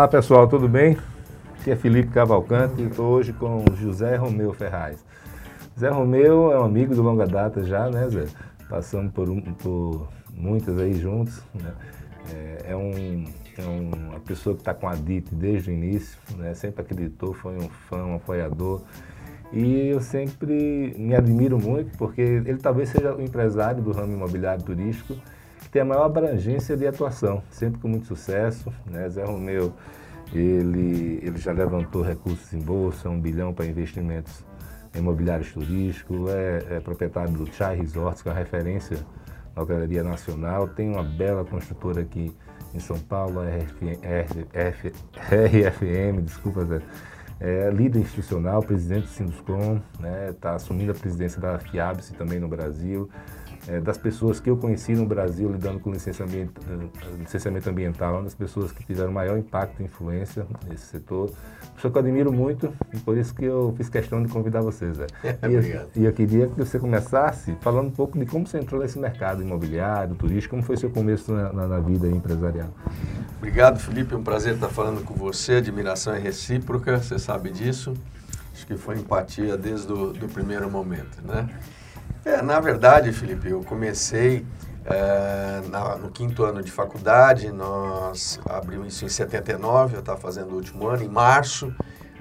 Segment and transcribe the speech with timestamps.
[0.00, 0.96] Olá pessoal, tudo bem?
[1.60, 5.04] Aqui é Felipe Cavalcante e estou hoje com José Romeu Ferraz.
[5.78, 8.24] Zé Romeu é um amigo de longa data já, né Zé?
[8.66, 11.42] Passamos por, um, por muitas aí juntos.
[11.54, 11.70] Né?
[12.32, 13.24] É, é, um,
[13.58, 16.54] é uma pessoa que está com a DIT desde o início, né?
[16.54, 18.80] sempre acreditou, foi um fã, um apoiador.
[19.52, 24.64] E eu sempre me admiro muito, porque ele talvez seja o empresário do ramo imobiliário
[24.64, 25.14] turístico
[25.70, 28.72] tem a maior abrangência de atuação, sempre com muito sucesso.
[28.86, 29.08] Né?
[29.08, 29.72] Zé Romeu
[30.32, 34.44] ele, ele já levantou recursos em bolsa, um bilhão para investimentos
[34.94, 38.98] imobiliários turísticos, é, é proprietário do Chai Resorts, que é uma referência
[39.54, 42.34] na hotelaria nacional, tem uma bela construtora aqui
[42.74, 43.40] em São Paulo,
[45.20, 46.80] RFM, desculpa, Zé,
[47.40, 52.38] é líder institucional, presidente do Sinduscom, está né, tá assumindo a presidência da FIABS também
[52.38, 53.08] no Brasil,
[53.70, 58.24] é, das pessoas que eu conheci no Brasil lidando com licenciamento, eh, licenciamento ambiental, uma
[58.24, 61.30] das pessoas que tiveram maior impacto e influência nesse setor.
[61.76, 64.92] Pessoa que eu admiro muito e por isso que eu fiz questão de convidar você,
[64.92, 65.06] Zé.
[65.48, 68.80] e, eu, e eu queria que você começasse falando um pouco de como você entrou
[68.80, 72.70] nesse mercado imobiliário, turístico, como foi seu começo na, na, na vida empresarial.
[73.38, 74.14] Obrigado, Felipe.
[74.14, 75.54] É um prazer estar falando com você.
[75.54, 77.94] Admiração é recíproca, você sabe disso.
[78.52, 81.48] Acho que foi empatia desde o do primeiro momento, né?
[82.24, 84.44] É, na verdade, Felipe, eu comecei
[84.84, 90.52] é, na, no quinto ano de faculdade, nós abrimos isso em 79, eu estava fazendo
[90.52, 91.74] o último ano, em março,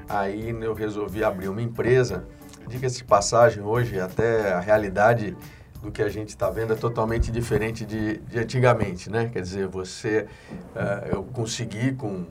[0.07, 2.23] aí eu resolvi abrir uma empresa.
[2.67, 5.35] Diga-se de passagem, hoje até a realidade
[5.81, 9.29] do que a gente está vendo é totalmente diferente de, de, antigamente, né?
[9.31, 10.27] Quer dizer, você,
[10.75, 12.25] uh, eu consegui com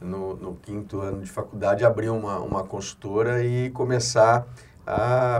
[0.00, 4.44] no, no, quinto ano de faculdade abrir uma, uma consultora e começar a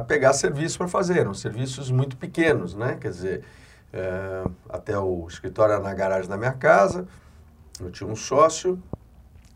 [0.06, 2.98] pegar serviços para fazer, eram serviços muito pequenos, né?
[3.00, 3.44] Quer dizer,
[3.92, 7.06] é, até o escritório era na garagem da minha casa,
[7.80, 8.82] eu tinha um sócio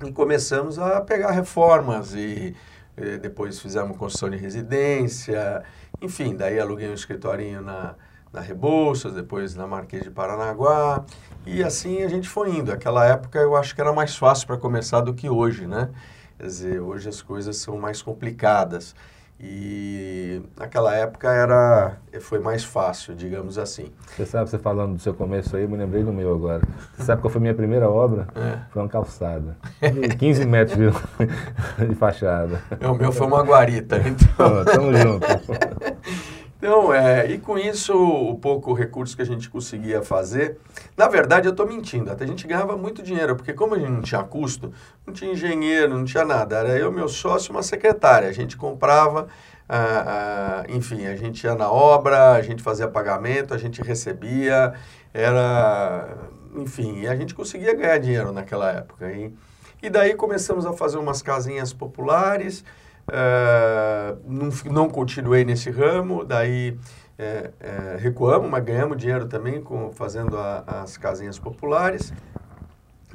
[0.02, 2.56] e começamos a pegar reformas e,
[2.96, 5.62] e depois fizemos construção de residência,
[6.00, 7.94] enfim, daí aluguei um escritorinho na,
[8.32, 11.04] na Rebouças, depois na Marquês de Paranaguá,
[11.44, 12.72] e assim a gente foi indo.
[12.72, 15.90] Aquela época eu acho que era mais fácil para começar do que hoje, né?
[16.38, 18.94] Quer dizer, hoje as coisas são mais complicadas.
[19.42, 23.86] E naquela época era foi mais fácil, digamos assim.
[24.06, 26.62] Você sabe, você falando do seu começo aí, me lembrei do meu agora.
[26.94, 28.28] Você sabe qual foi a minha primeira obra?
[28.36, 28.58] É.
[28.70, 29.56] Foi uma calçada.
[30.16, 32.62] 15 metros de, de fachada.
[32.78, 34.64] É, o meu foi uma guarita, então.
[34.64, 35.26] tamo junto.
[36.62, 40.58] Então, é, e com isso, o pouco recurso que a gente conseguia fazer,
[40.96, 43.90] na verdade eu estou mentindo, até a gente ganhava muito dinheiro, porque como a gente
[43.90, 44.72] não tinha custo,
[45.04, 49.26] não tinha engenheiro, não tinha nada, era eu, meu sócio uma secretária, a gente comprava,
[49.68, 54.72] ah, ah, enfim, a gente ia na obra, a gente fazia pagamento, a gente recebia,
[55.12, 56.16] era,
[56.54, 59.10] enfim, a gente conseguia ganhar dinheiro naquela época.
[59.10, 59.34] E,
[59.82, 62.64] e daí começamos a fazer umas casinhas populares,
[63.12, 66.78] Uh, não, não, continuei nesse ramo, daí
[67.18, 72.10] é, é, recuamos, mas ganhamos dinheiro também com, fazendo a, as casinhas populares.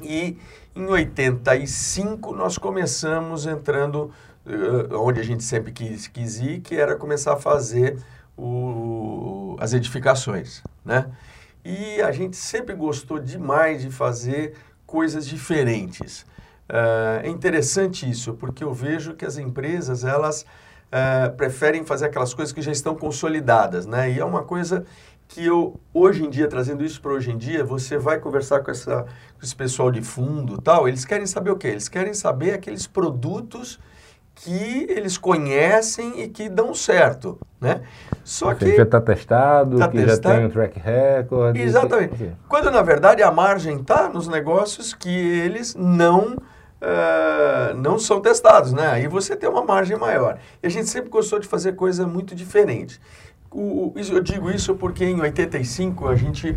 [0.00, 0.38] E
[0.76, 4.12] em 85 nós começamos entrando
[4.46, 7.98] uh, onde a gente sempre quis, quis ir, que era começar a fazer
[8.36, 11.10] o, as edificações, né?
[11.64, 14.54] E a gente sempre gostou demais de fazer
[14.86, 16.24] coisas diferentes.
[16.68, 22.34] Uh, é interessante isso, porque eu vejo que as empresas, elas uh, preferem fazer aquelas
[22.34, 24.10] coisas que já estão consolidadas, né?
[24.10, 24.84] E é uma coisa
[25.26, 28.70] que eu, hoje em dia, trazendo isso para hoje em dia, você vai conversar com,
[28.70, 31.68] essa, com esse pessoal de fundo tal, eles querem saber o quê?
[31.68, 33.78] Eles querem saber aqueles produtos
[34.34, 37.82] que eles conhecem e que dão certo, né?
[38.22, 40.34] Só que já está testado, tá que testado.
[40.34, 41.56] já tem um track record.
[41.56, 42.36] Exatamente.
[42.48, 46.36] Quando na verdade a margem está nos negócios que eles não
[47.76, 48.86] não são testados, né?
[48.88, 50.38] Aí você tem uma margem maior.
[50.62, 53.00] E a gente sempre gostou de fazer coisa muito diferente.
[53.50, 56.54] O, eu digo isso porque em 85 a gente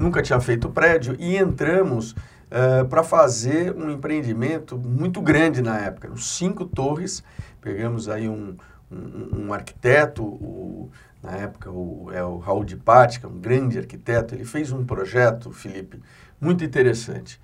[0.00, 2.14] nunca tinha feito prédio e entramos
[2.88, 7.22] para fazer um empreendimento muito grande na época, cinco torres.
[7.60, 8.56] Pegamos aí um,
[8.90, 10.90] um, um arquiteto, o,
[11.22, 15.52] na época o, é o Raul de Pática, um grande arquiteto, ele fez um projeto,
[15.52, 16.00] Felipe,
[16.40, 17.40] muito interessante,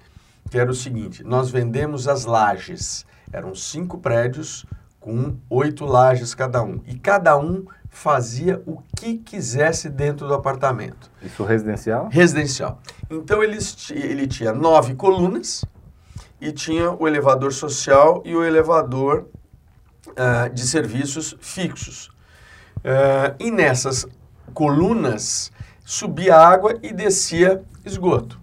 [0.50, 4.64] que era o seguinte, nós vendemos as lajes, eram cinco prédios
[5.00, 11.10] com oito lajes cada um, e cada um fazia o que quisesse dentro do apartamento.
[11.22, 12.08] Isso residencial?
[12.10, 12.80] Residencial.
[13.08, 15.64] Então eles, ele tinha nove colunas
[16.40, 19.28] e tinha o elevador social e o elevador
[20.08, 22.08] uh, de serviços fixos.
[22.78, 24.06] Uh, e nessas
[24.52, 25.52] colunas
[25.84, 28.40] subia água e descia esgoto.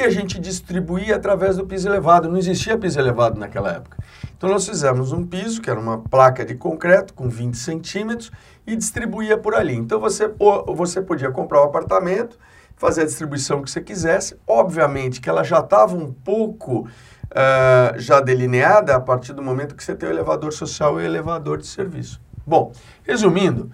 [0.00, 2.26] E a gente distribuía através do piso elevado.
[2.26, 3.98] Não existia piso elevado naquela época.
[4.34, 8.32] Então nós fizemos um piso, que era uma placa de concreto com 20 centímetros,
[8.66, 9.74] e distribuía por ali.
[9.74, 10.26] Então você,
[10.68, 12.38] você podia comprar o um apartamento,
[12.76, 14.38] fazer a distribuição que você quisesse.
[14.46, 19.84] Obviamente que ela já estava um pouco uh, já delineada a partir do momento que
[19.84, 22.18] você tem o elevador social e o elevador de serviço.
[22.46, 22.72] Bom,
[23.04, 23.70] resumindo,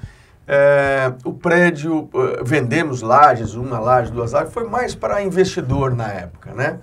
[0.47, 6.09] é, o prédio, uh, vendemos lajes, uma laje, duas lajes, foi mais para investidor na
[6.09, 6.79] época, né?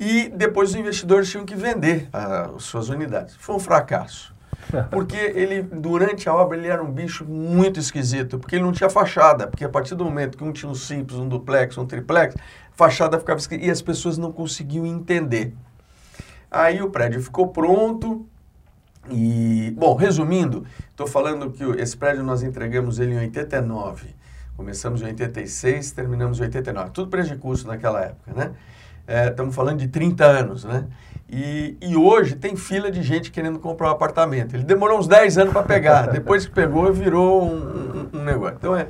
[0.00, 3.36] E depois os investidores tinham que vender uh, as suas unidades.
[3.36, 4.34] Foi um fracasso.
[4.90, 8.88] Porque ele, durante a obra, ele era um bicho muito esquisito, porque ele não tinha
[8.88, 12.36] fachada, porque a partir do momento que um tinha um simples, um duplex, um triplex,
[12.72, 15.52] fachada ficava escrita e as pessoas não conseguiam entender.
[16.50, 18.26] Aí o prédio ficou pronto
[19.10, 24.08] e, bom, resumindo, estou falando que esse prédio nós entregamos ele em 89.
[24.56, 26.90] Começamos em 86, terminamos em 89.
[26.90, 28.52] Tudo curso naquela época, né?
[29.28, 30.86] Estamos é, falando de 30 anos, né?
[31.28, 34.54] E, e, hoje tem fila de gente querendo comprar um apartamento.
[34.54, 36.06] Ele demorou uns 10 anos para pegar.
[36.08, 38.56] Depois que pegou, virou um, um, um negócio.
[38.58, 38.86] Então, é,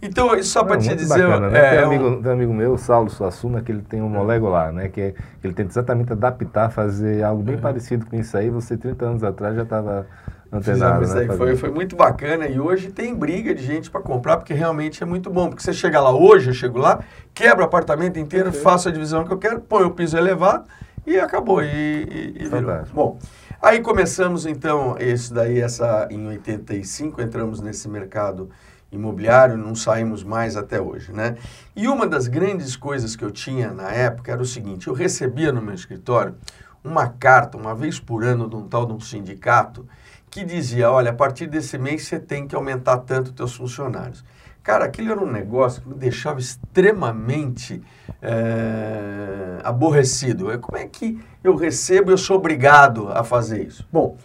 [0.00, 1.26] então, isso só para te dizer.
[1.26, 1.58] Bacana, né?
[1.58, 4.48] é, tem, um amigo, tem um amigo meu, Saulo Suassuna, que ele tem um molego
[4.48, 4.88] lá, né?
[4.88, 7.60] Que, é, que ele tenta exatamente adaptar, fazer algo bem uhum.
[7.60, 8.48] parecido com isso aí.
[8.50, 10.06] Você, 30 anos atrás, já estava
[10.52, 11.06] antenado.
[11.06, 12.46] Né, foi, foi muito bacana.
[12.46, 15.48] E hoje tem briga de gente para comprar, porque realmente é muito bom.
[15.48, 17.00] Porque você chega lá hoje, eu chego lá,
[17.34, 20.64] quebra o apartamento inteiro, faço a divisão que eu quero, põe o piso elevado
[21.06, 21.62] e acabou.
[21.62, 22.82] E, e, e virou.
[22.92, 23.18] Bom.
[23.60, 28.48] Aí começamos então, esse daí, essa em 85, entramos nesse mercado
[28.90, 31.36] imobiliário, não saímos mais até hoje, né?
[31.76, 35.52] E uma das grandes coisas que eu tinha na época era o seguinte, eu recebia
[35.52, 36.34] no meu escritório
[36.82, 39.86] uma carta, uma vez por ano, de um tal de um sindicato,
[40.30, 44.24] que dizia, olha, a partir desse mês você tem que aumentar tanto os teus funcionários.
[44.62, 47.82] Cara, aquilo era um negócio que me deixava extremamente
[48.20, 50.46] é, aborrecido.
[50.58, 53.88] Como é que eu recebo e eu sou obrigado a fazer isso?
[53.90, 54.18] Bom,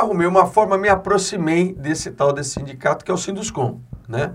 [0.00, 3.80] arrumei uma forma, me aproximei desse tal desse sindicato que é o Sinduscom
[4.10, 4.34] né?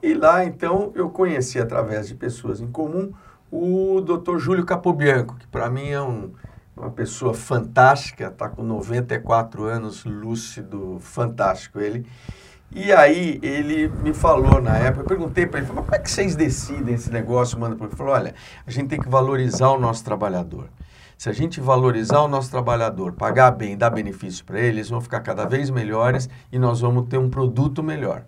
[0.00, 3.12] E lá, então, eu conheci, através de pessoas em comum,
[3.50, 4.38] o Dr.
[4.38, 6.30] Júlio Capobianco, que para mim é um,
[6.76, 12.06] uma pessoa fantástica, está com 94 anos, lúcido, fantástico ele.
[12.70, 16.36] E aí ele me falou na época, eu perguntei para ele, como é que vocês
[16.36, 17.76] decidem esse negócio, mano?
[17.78, 18.32] Ele falou, olha,
[18.64, 20.68] a gente tem que valorizar o nosso trabalhador.
[21.20, 25.20] Se a gente valorizar o nosso trabalhador, pagar bem, dar benefício para eles, vão ficar
[25.20, 28.24] cada vez melhores e nós vamos ter um produto melhor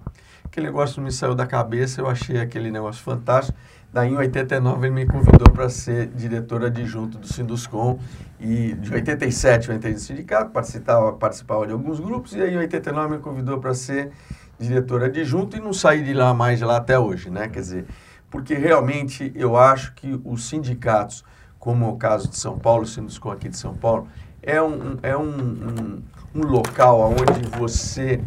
[0.52, 3.56] aquele negócio me saiu da cabeça, eu achei aquele negócio fantástico.
[3.90, 7.98] Daí, em 89, ele me convidou para ser diretor adjunto do Sinduscom.
[8.38, 12.34] E de 87 eu entrei no sindicato, participava, participava de alguns grupos.
[12.34, 14.10] E aí, em 89, me convidou para ser
[14.58, 17.48] diretor adjunto e não saí de lá mais de lá até hoje, né?
[17.48, 17.86] Quer dizer,
[18.31, 21.24] porque realmente eu acho que os sindicatos,
[21.62, 24.08] como é o caso de São Paulo, o Sinduscom aqui de São Paulo,
[24.42, 26.02] é um, é um, um,
[26.34, 28.20] um local onde você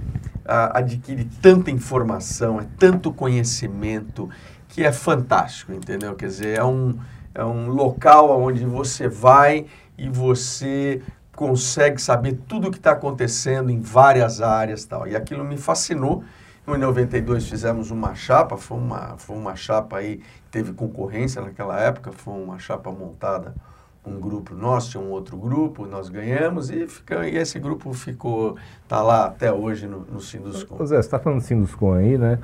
[0.45, 4.29] adquire tanta informação, é tanto conhecimento
[4.69, 6.15] que é fantástico, entendeu?
[6.15, 6.97] Quer dizer, é um,
[7.33, 9.65] é um local onde você vai
[9.97, 11.01] e você
[11.35, 15.05] consegue saber tudo o que está acontecendo em várias áreas tal.
[15.09, 16.23] E aquilo me fascinou.
[16.65, 20.21] Em 92 fizemos uma chapa, foi uma, foi uma chapa aí,
[20.55, 23.53] teve concorrência naquela época, foi uma chapa montada
[24.07, 28.55] um grupo nosso, tinha um outro grupo, nós ganhamos e, fica, e esse grupo ficou,
[28.83, 30.77] está lá até hoje no, no Sinduscom.
[30.85, 32.37] Zé, você está falando do Sinduscom aí, né?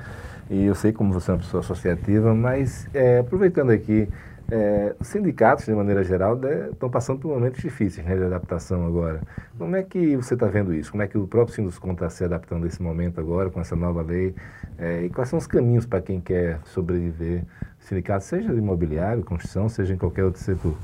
[0.50, 4.08] E eu sei como você é uma pessoa associativa, mas é, aproveitando aqui,
[4.54, 6.38] é, os sindicatos, de maneira geral,
[6.70, 9.22] estão passando por momentos difíceis né, de adaptação agora.
[9.56, 10.90] Como é que você está vendo isso?
[10.90, 13.74] Como é que o próprio Sinduscom está se adaptando a esse momento agora, com essa
[13.74, 14.34] nova lei?
[14.76, 17.44] É, e quais são os caminhos para quem quer sobreviver?
[17.78, 20.76] Sindicato, seja imobiliário, construção, seja em qualquer outro setor.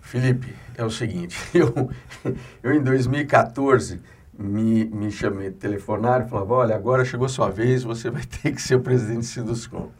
[0.00, 1.90] Felipe, é o seguinte, eu,
[2.60, 4.00] eu em 2014
[4.36, 8.60] me, me chamei, telefonaram e falavam, olha, agora chegou sua vez, você vai ter que
[8.60, 9.92] ser o presidente do Siduscom.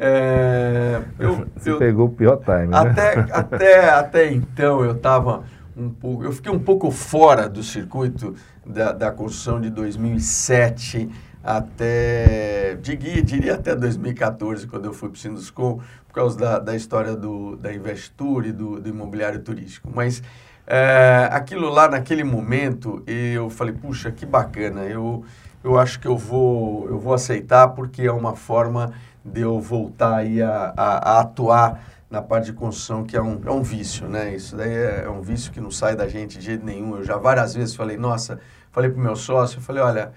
[0.00, 3.26] É, eu, você eu, pegou o pior time, até, né?
[3.32, 5.42] até, até então eu estava
[5.76, 11.08] um pouco, eu fiquei um pouco fora do circuito da, da construção de 2007
[11.42, 16.76] até, diria, diria até 2014, quando eu fui para o Sinduscom, por causa da, da
[16.76, 19.88] história do, da Investur e do, do imobiliário turístico.
[19.94, 20.22] Mas
[20.66, 25.24] é, aquilo lá, naquele momento, eu falei, puxa, que bacana, eu,
[25.64, 28.92] eu acho que eu vou, eu vou aceitar porque é uma forma
[29.28, 31.80] de eu voltar aí a, a, a atuar
[32.10, 34.34] na parte de construção, que é um, é um vício, né?
[34.34, 36.96] Isso daí é, é um vício que não sai da gente de jeito nenhum.
[36.96, 40.12] Eu já várias vezes falei, nossa, falei pro meu sócio, eu falei, olha,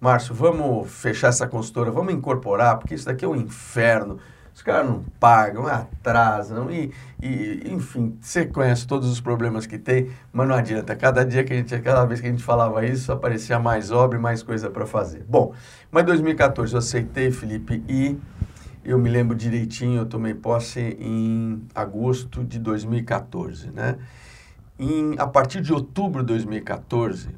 [0.00, 4.18] Márcio, vamos fechar essa consultora, vamos incorporar, porque isso daqui é um inferno.
[4.52, 6.90] Os caras não pagam, atrasam e,
[7.22, 10.96] e, enfim, você conhece todos os problemas que tem, mas não adianta.
[10.96, 14.18] Cada dia que a gente, cada vez que a gente falava isso, aparecia mais obra
[14.18, 15.24] e mais coisa para fazer.
[15.28, 15.52] Bom,
[15.90, 18.18] mas em 2014 eu aceitei, Felipe, e
[18.86, 23.98] eu me lembro direitinho, eu tomei posse em agosto de 2014, né?
[24.78, 27.30] Em, a partir de outubro de 2014,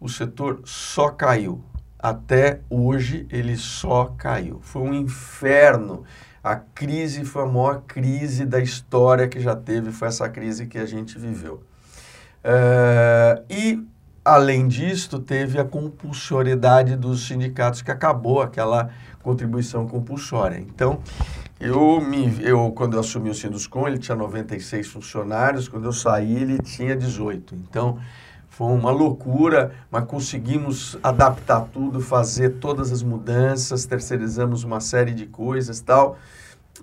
[0.00, 1.62] o setor só caiu.
[1.98, 4.58] Até hoje ele só caiu.
[4.62, 6.04] Foi um inferno.
[6.42, 10.78] A crise foi a maior crise da história que já teve, foi essa crise que
[10.78, 11.62] a gente viveu.
[12.44, 13.84] Uh, e,
[14.24, 18.90] além disso, teve a compulsoriedade dos sindicatos, que acabou aquela
[19.26, 20.56] contribuição compulsória.
[20.56, 21.00] Então,
[21.58, 26.36] eu, me, eu quando eu assumi o Sinduscom, ele tinha 96 funcionários, quando eu saí,
[26.36, 27.56] ele tinha 18.
[27.56, 27.98] Então,
[28.48, 35.26] foi uma loucura, mas conseguimos adaptar tudo, fazer todas as mudanças, terceirizamos uma série de
[35.26, 36.16] coisas tal.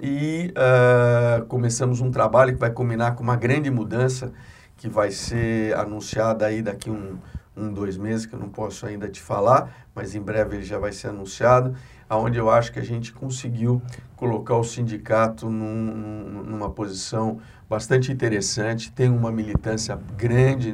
[0.02, 4.34] E uh, começamos um trabalho que vai combinar com uma grande mudança
[4.76, 7.18] que vai ser anunciada aí daqui um,
[7.56, 10.78] um, dois meses, que eu não posso ainda te falar, mas em breve ele já
[10.78, 11.76] vai ser anunciado
[12.10, 13.82] aonde eu acho que a gente conseguiu
[14.16, 20.74] colocar o sindicato num, numa posição bastante interessante, tem uma militância grande,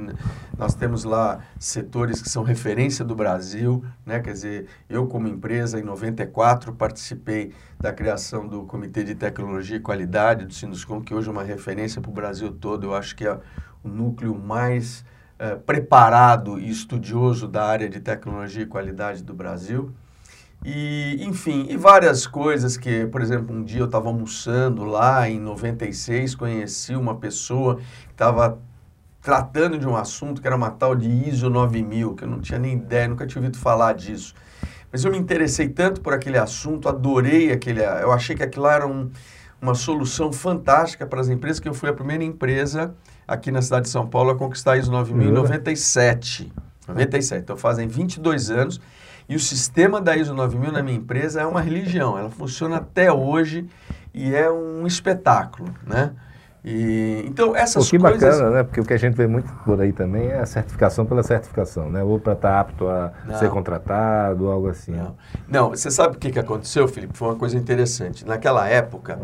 [0.58, 4.20] nós temos lá setores que são referência do Brasil, né?
[4.20, 9.80] quer dizer, eu como empresa em 94 participei da criação do Comitê de Tecnologia e
[9.80, 13.26] Qualidade do Sinduscom, que hoje é uma referência para o Brasil todo, eu acho que
[13.26, 13.40] é
[13.84, 15.06] o núcleo mais
[15.40, 19.94] eh, preparado e estudioso da área de tecnologia e qualidade do Brasil.
[20.64, 25.40] E, enfim, e várias coisas que, por exemplo, um dia eu estava almoçando lá em
[25.40, 28.60] 96, conheci uma pessoa que estava
[29.22, 32.60] tratando de um assunto que era uma tal de ISO 9000, que eu não tinha
[32.60, 34.34] nem ideia, nunca tinha ouvido falar disso.
[34.92, 37.82] Mas eu me interessei tanto por aquele assunto, adorei aquele.
[37.82, 39.10] Eu achei que aquilo era um,
[39.62, 42.94] uma solução fantástica para as empresas, que eu fui a primeira empresa
[43.28, 46.52] aqui na cidade de São Paulo a conquistar a ISO 9000 em 97.
[46.88, 47.44] 97.
[47.44, 48.82] Então fazem 22 anos.
[49.30, 53.14] E o sistema da ISO 9000 na minha empresa é uma religião, ela funciona até
[53.14, 53.70] hoje
[54.12, 56.14] e é um espetáculo, né?
[56.66, 58.20] E, então, essas Pô, que coisas...
[58.20, 58.64] bacana, né?
[58.64, 61.92] Porque o que a gente vê muito por aí também é a certificação pela certificação,
[61.92, 62.04] né?
[62.04, 63.38] Ou para estar tá apto a Não.
[63.38, 64.94] ser contratado, algo assim.
[64.94, 65.16] Não.
[65.48, 67.16] Não, você sabe o que, que aconteceu, Felipe?
[67.16, 68.26] Foi uma coisa interessante.
[68.26, 69.20] Naquela época,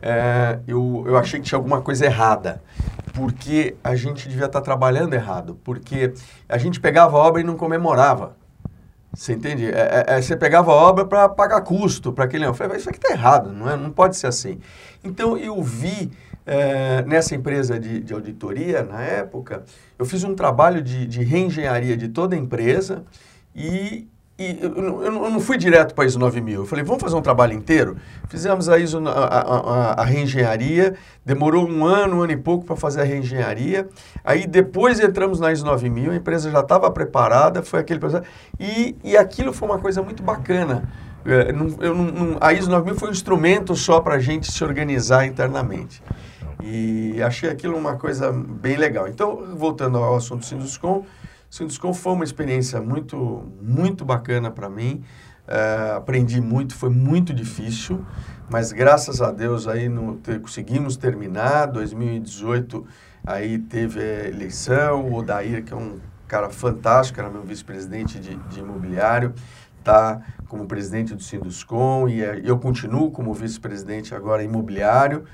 [0.00, 2.62] é, eu, eu achei que tinha alguma coisa errada,
[3.14, 6.12] porque a gente devia estar tá trabalhando errado, porque
[6.48, 8.36] a gente pegava a obra e não comemorava.
[9.12, 9.66] Você entende?
[9.66, 12.44] É, é, é, você pegava a obra para pagar custo para aquele.
[12.44, 13.76] Eu falei, isso aqui está errado, não, é?
[13.76, 14.60] não pode ser assim.
[15.02, 16.10] Então eu vi
[16.46, 19.64] é, nessa empresa de, de, auditoria, na época,
[19.98, 23.04] eu fiz um trabalho de, de reengenharia de toda a empresa
[23.54, 24.08] e
[24.38, 26.60] e eu, eu, eu, não fui direto para a ISO 9000.
[26.60, 27.96] Eu falei, vamos fazer um trabalho inteiro?
[28.28, 30.94] Fizemos a ISO, a, a, a, reengenharia,
[31.26, 33.88] demorou um ano, um ano e pouco para fazer a reengenharia.
[34.24, 38.22] Aí depois entramos na ISO 9000, a empresa já estava preparada, foi aquele processo.
[38.60, 40.88] E, e aquilo foi uma coisa muito bacana.
[41.26, 45.26] É, eu, não, a ISO 9000 foi um instrumento só para a gente se organizar
[45.26, 46.00] internamente.
[46.62, 49.08] E achei aquilo uma coisa bem legal.
[49.08, 51.04] Então, voltando ao assunto Sinduscom,
[51.50, 55.02] Sinduscom foi uma experiência muito, muito bacana para mim.
[55.46, 58.04] Uh, aprendi muito, foi muito difícil,
[58.50, 61.66] mas graças a Deus aí no, te, conseguimos terminar.
[61.66, 62.86] 2018
[63.26, 68.34] aí teve a eleição, o Odair, que é um cara fantástico, era meu vice-presidente de,
[68.34, 69.32] de imobiliário,
[69.82, 75.24] tá como presidente do Sinduscom e uh, eu continuo como vice-presidente agora imobiliário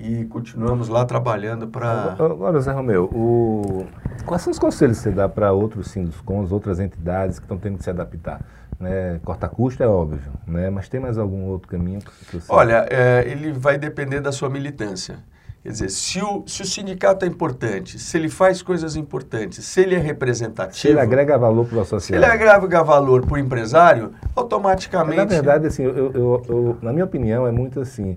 [0.00, 2.16] e continuamos lá trabalhando para...
[2.18, 3.86] Agora, Zé Romeu, o...
[4.24, 7.76] quais são os conselhos que você dá para outros sinduscons, outras entidades que estão tendo
[7.76, 8.40] que se adaptar?
[8.78, 9.20] Né?
[9.22, 10.70] Cortar custo é óbvio, né?
[10.70, 12.50] mas tem mais algum outro caminho que você...
[12.50, 15.18] Olha, é, ele vai depender da sua militância.
[15.62, 19.82] Quer dizer, se o, se o sindicato é importante, se ele faz coisas importantes, se
[19.82, 20.78] ele é representativo...
[20.78, 22.04] Se ele agrega valor para o associado.
[22.06, 25.18] Se ele agrega valor para o empresário, automaticamente...
[25.18, 28.16] Na verdade, assim, eu, eu, eu, na minha opinião, é muito assim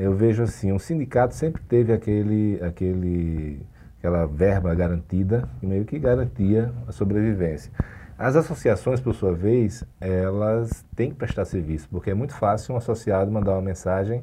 [0.00, 3.60] eu vejo assim, um sindicato sempre teve aquele, aquele
[3.98, 7.70] aquela verba garantida, que meio que garantia a sobrevivência.
[8.18, 12.78] As associações, por sua vez, elas têm que prestar serviço, porque é muito fácil um
[12.78, 14.22] associado mandar uma mensagem,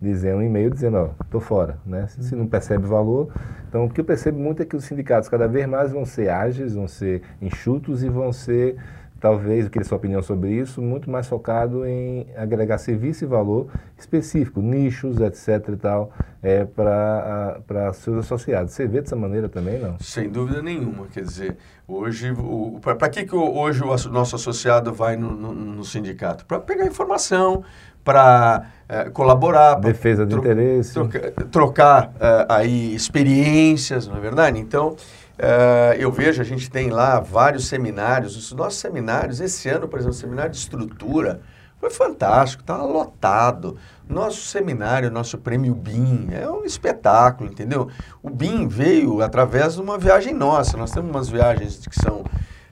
[0.00, 2.06] dizer um e-mail dizendo, ó, estou fora, né?
[2.08, 3.32] Se não percebe valor.
[3.68, 6.28] Então, o que eu percebo muito é que os sindicatos cada vez mais vão ser
[6.28, 8.76] ágeis, vão ser enxutos e vão ser
[9.20, 13.68] talvez, eu queria sua opinião sobre isso, muito mais focado em agregar serviço e valor
[13.98, 18.72] específico, nichos, etc e tal, é, para seus associados.
[18.72, 19.98] Você vê dessa maneira também, não?
[19.98, 21.06] Sem dúvida nenhuma.
[21.12, 21.56] Quer dizer,
[21.86, 22.32] hoje,
[22.80, 26.46] para que, que hoje o nosso associado vai no, no, no sindicato?
[26.46, 27.64] Para pegar informação,
[28.04, 29.74] para é, colaborar.
[29.74, 30.94] Defesa de tro interesse.
[30.94, 34.58] Trocar, trocar é, aí experiências, não é verdade?
[34.58, 34.96] Então,
[35.38, 38.36] Uh, eu vejo, a gente tem lá vários seminários.
[38.36, 41.40] Os nossos seminários, esse ano, por exemplo, o seminário de estrutura,
[41.78, 43.76] foi fantástico, estava lotado.
[44.08, 47.88] Nosso seminário, nosso prêmio BIM, é um espetáculo, entendeu?
[48.20, 50.76] O BIM veio através de uma viagem nossa.
[50.76, 52.24] Nós temos umas viagens que são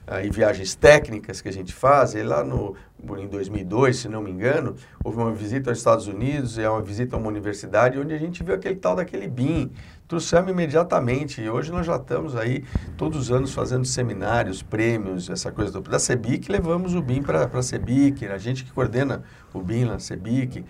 [0.05, 2.15] aí, viagens técnicas que a gente faz.
[2.15, 2.75] E lá no,
[3.17, 7.15] em 2002, se não me engano, houve uma visita aos Estados Unidos, é uma visita
[7.15, 9.71] a uma universidade, onde a gente viu aquele tal daquele BIM
[10.07, 11.41] trouxemos imediatamente.
[11.41, 12.63] E hoje nós já estamos aí
[12.95, 17.45] todos os anos fazendo seminários, prêmios, essa coisa do, da CEBIC, levamos o BIM para
[17.45, 19.23] a CEBIC, a gente que coordena
[19.53, 20.63] o BIM na CEBIC.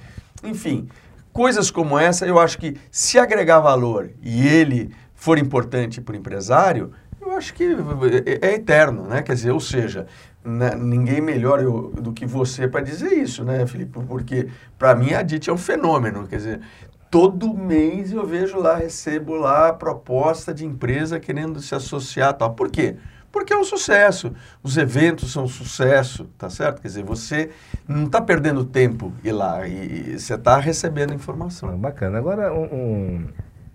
[0.44, 0.88] Enfim,
[1.32, 6.18] coisas como essa, eu acho que se agregar valor e ele for importante para o
[6.18, 9.22] empresário, eu acho que é, é eterno, né?
[9.22, 10.08] Quer dizer, ou seja,
[10.44, 14.00] né, ninguém melhor eu, do que você para dizer isso, né, Felipe?
[14.08, 16.62] Porque para mim a DIT é um fenômeno, quer dizer,
[17.10, 22.54] todo mês eu vejo lá, recebo lá proposta de empresa querendo se associar tal.
[22.54, 22.96] Por quê?
[23.32, 24.34] Porque é um sucesso.
[24.64, 26.82] Os eventos são um sucesso, tá certo?
[26.82, 27.52] Quer dizer, você
[27.88, 31.78] não está perdendo tempo ir lá e você está recebendo informação.
[31.78, 32.18] Bacana.
[32.18, 33.28] Agora, um, um,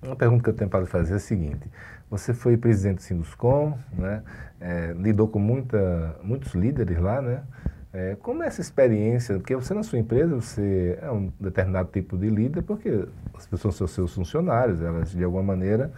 [0.03, 1.71] uma pergunta que eu tenho para fazer é a seguinte.
[2.11, 4.23] Você foi presidente do Sinduscom, né?
[4.61, 7.43] É, lidou com muita, muitos líderes lá, né?
[7.93, 9.37] É, como é essa experiência?
[9.37, 13.75] Porque você na sua empresa, você é um determinado tipo de líder, porque as pessoas
[13.75, 15.93] são seus funcionários, elas de alguma maneira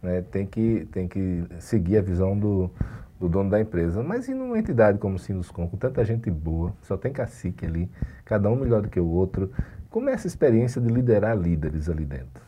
[0.00, 2.70] né, têm, que, têm que seguir a visão do,
[3.18, 4.00] do dono da empresa.
[4.00, 7.90] Mas e numa entidade como o Sinuscom, com tanta gente boa, só tem cacique ali,
[8.24, 9.50] cada um melhor do que o outro,
[9.90, 12.44] como é essa experiência de liderar líderes ali dentro?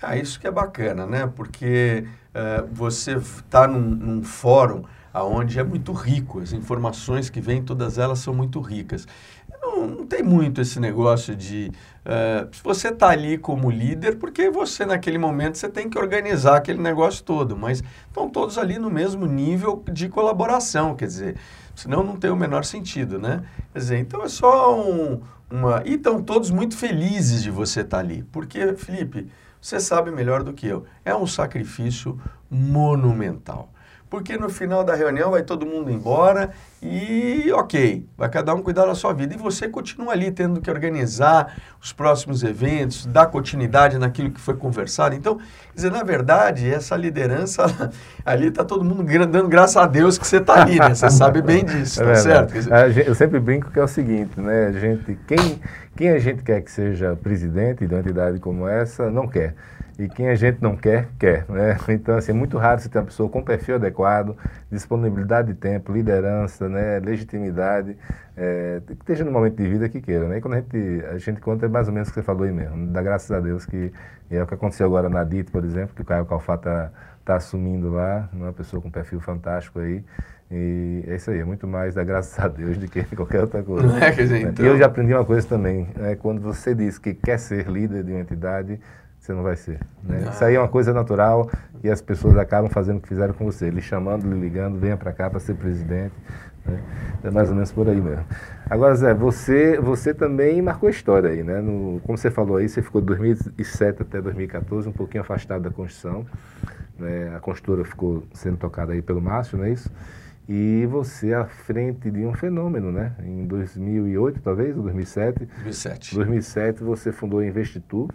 [0.00, 1.30] Ah, isso que é bacana, né?
[1.36, 4.82] Porque uh, você está num, num fórum
[5.16, 9.08] aonde é muito rico, as informações que vêm, todas elas são muito ricas.
[9.62, 11.72] Não, não tem muito esse negócio de
[12.04, 16.82] uh, você está ali como líder, porque você naquele momento você tem que organizar aquele
[16.82, 21.36] negócio todo, mas estão todos ali no mesmo nível de colaboração, quer dizer,
[21.74, 23.42] senão não tem o menor sentido, né?
[23.72, 25.82] Quer dizer, então é só um, uma...
[25.86, 30.42] E estão todos muito felizes de você estar tá ali, porque, Felipe, você sabe melhor
[30.42, 33.70] do que eu, é um sacrifício monumental
[34.08, 38.86] porque no final da reunião vai todo mundo embora e ok, vai cada um cuidar
[38.86, 39.34] da sua vida.
[39.34, 44.54] E você continua ali tendo que organizar os próximos eventos, dar continuidade naquilo que foi
[44.54, 45.14] conversado.
[45.14, 45.38] Então,
[45.74, 47.66] dizer, na verdade, essa liderança
[48.24, 50.94] ali está todo mundo dando graças a Deus que você está ali, né?
[50.94, 52.52] Você sabe bem disso, é tá certo?
[52.52, 54.66] Dizer, eu sempre brinco que é o seguinte, né?
[54.66, 55.60] A gente, quem,
[55.96, 59.54] quem a gente quer que seja presidente de uma entidade como essa, não quer.
[59.98, 61.46] E quem a gente não quer, quer.
[61.48, 61.76] Né?
[61.88, 64.36] Então, assim, é muito raro você ter uma pessoa com perfil adequado,
[64.70, 67.00] disponibilidade de tempo, liderança, né?
[67.00, 67.96] legitimidade,
[68.36, 70.28] é, que esteja no momento de vida que queira.
[70.28, 70.38] Né?
[70.38, 72.44] E quando a gente, a gente conta, é mais ou menos o que você falou
[72.44, 72.88] aí mesmo.
[72.88, 73.90] Dá graças a Deus que
[74.30, 76.90] é o que aconteceu agora na DIT, por exemplo, que o Caio Calfá está
[77.24, 80.04] tá assumindo lá, uma pessoa com perfil fantástico aí.
[80.50, 83.62] E é isso aí, é muito mais da graças a Deus do que qualquer outra
[83.62, 83.96] coisa.
[83.96, 84.64] É, quer dizer, então...
[84.64, 88.04] E eu já aprendi uma coisa também, é, quando você diz que quer ser líder
[88.04, 88.78] de uma entidade,
[89.26, 89.80] você não vai ser.
[90.04, 90.28] Né?
[90.30, 91.50] Isso aí é uma coisa natural
[91.82, 94.96] e as pessoas acabam fazendo o que fizeram com você, lhe chamando, lhe ligando, venha
[94.96, 96.14] para cá para ser presidente.
[96.64, 96.80] Né?
[97.24, 98.24] É mais ou menos por aí mesmo.
[98.70, 101.60] Agora, Zé, você, você também marcou história aí, né?
[101.60, 105.70] No, como você falou aí, você ficou de 2007 até 2014 um pouquinho afastado da
[105.70, 106.24] construção.
[106.98, 107.34] Né?
[107.36, 109.90] A construtora ficou sendo tocada aí pelo Márcio, não é isso?
[110.48, 113.12] E você à frente de um fenômeno, né?
[113.24, 115.44] Em 2008, talvez, ou 2007?
[115.44, 116.14] 2007.
[116.14, 118.08] 2007 você fundou a Investitur.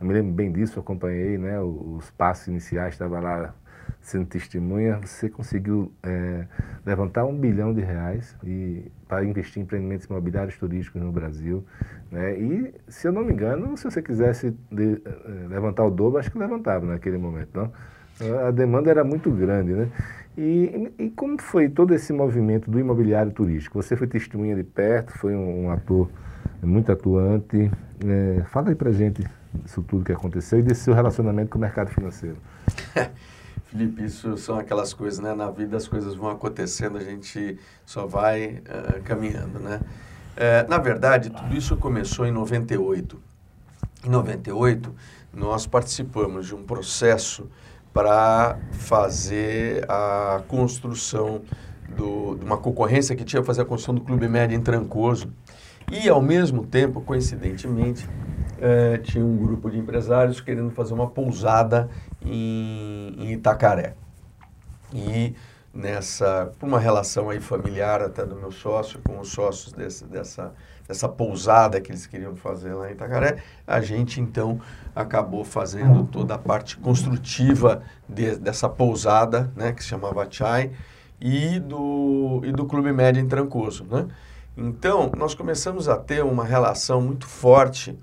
[0.00, 1.60] Eu me lembro bem disso, acompanhei, né?
[1.60, 3.54] Os passos iniciais, estava lá
[4.00, 5.00] sendo testemunha.
[5.04, 6.46] Você conseguiu é,
[6.86, 11.64] levantar um bilhão de reais e, para investir em empreendimentos imobiliários turísticos no Brasil.
[12.12, 12.38] Né?
[12.38, 16.30] E, se eu não me engano, se você quisesse de, uh, levantar o dobro, acho
[16.30, 17.72] que levantava naquele momento, não?
[18.46, 19.88] A demanda era muito grande, né?
[20.36, 23.80] E, e, como foi todo esse movimento do imobiliário turístico?
[23.80, 26.08] Você foi testemunha de perto, foi um, um ator
[26.62, 27.70] muito atuante.
[28.04, 29.24] É, fala aí pra gente
[29.64, 32.36] isso tudo que aconteceu e desse seu relacionamento com o mercado financeiro.
[33.66, 35.34] Felipe, isso são aquelas coisas, né?
[35.34, 39.80] Na vida as coisas vão acontecendo, a gente só vai uh, caminhando, né?
[40.36, 43.20] Uh, na verdade, tudo isso começou em 98.
[44.04, 44.94] Em 98,
[45.34, 47.50] nós participamos de um processo
[47.92, 51.42] para fazer a construção
[51.96, 55.32] do, de uma concorrência que tinha fazer a construção do Clube Médio em Trancoso.
[55.90, 58.08] E, ao mesmo tempo, coincidentemente,
[58.60, 61.88] eh, tinha um grupo de empresários querendo fazer uma pousada
[62.24, 63.94] em, em Itacaré.
[64.92, 65.34] E
[65.72, 70.52] nessa, por uma relação aí familiar até do meu sócio, com os sócios desse, dessa,
[70.86, 74.60] dessa pousada que eles queriam fazer lá em Itacaré, a gente então
[74.94, 80.72] acabou fazendo toda a parte construtiva de, dessa pousada, né, que se chamava Chai,
[81.20, 84.06] e do, e do Clube Médio em Trancoso, né?
[84.60, 87.96] Então, nós começamos a ter uma relação muito forte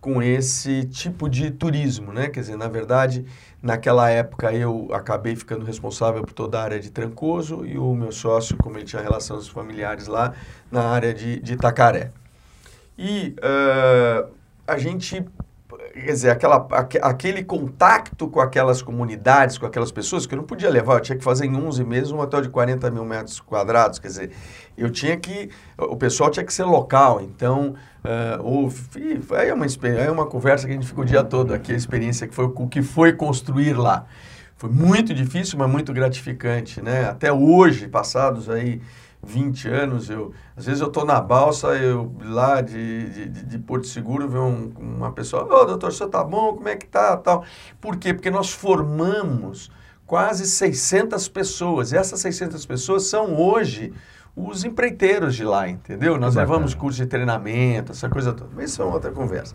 [0.00, 2.28] com esse tipo de turismo, né?
[2.28, 3.24] Quer dizer, na verdade,
[3.62, 8.10] naquela época eu acabei ficando responsável por toda a área de Trancoso e o meu
[8.10, 10.34] sócio, como ele tinha relações familiares lá,
[10.72, 12.10] na área de, de Itacaré.
[12.98, 14.28] E uh,
[14.66, 15.24] a gente
[15.92, 16.66] quer dizer, aquela,
[17.02, 21.18] aquele contato com aquelas comunidades, com aquelas pessoas, que eu não podia levar, eu tinha
[21.18, 24.30] que fazer em 11 meses um hotel de 40 mil metros quadrados, quer dizer,
[24.76, 27.74] eu tinha que, o pessoal tinha que ser local, então,
[28.04, 31.52] uh, houve, aí é uma, é uma conversa que a gente fica o dia todo
[31.52, 34.06] aqui, a experiência que foi, o que foi construir lá.
[34.56, 37.08] Foi muito difícil, mas muito gratificante, né?
[37.08, 38.80] Até hoje, passados aí
[39.24, 43.86] 20 anos, eu, às vezes eu estou na balsa, eu lá de, de, de Porto
[43.86, 46.54] Seguro, vejo um, uma pessoa, ô oh, doutor, o senhor tá bom?
[46.54, 47.16] Como é que tá?
[47.16, 47.44] Tal.
[47.80, 48.12] Por quê?
[48.12, 49.70] Porque nós formamos
[50.06, 53.92] quase 600 pessoas, e essas 600 pessoas são hoje
[54.34, 56.18] os empreiteiros de lá, entendeu?
[56.18, 58.50] Nós levamos curso de treinamento, essa coisa toda.
[58.54, 59.54] Mas isso é uma outra conversa.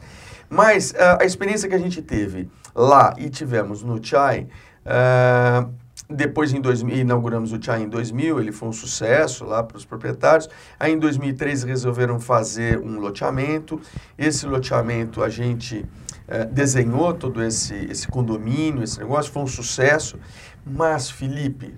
[0.50, 4.48] Mas uh, a experiência que a gente teve lá e tivemos no Chai,
[4.86, 5.74] uh,
[6.10, 9.84] depois, em 2000, inauguramos o Chai em 2000, ele foi um sucesso lá para os
[9.84, 10.50] proprietários.
[10.80, 13.82] Aí, em 2003, resolveram fazer um loteamento.
[14.18, 15.86] Esse loteamento a gente
[16.26, 20.18] eh, desenhou todo esse, esse condomínio, esse negócio, foi um sucesso.
[20.66, 21.76] Mas, Felipe,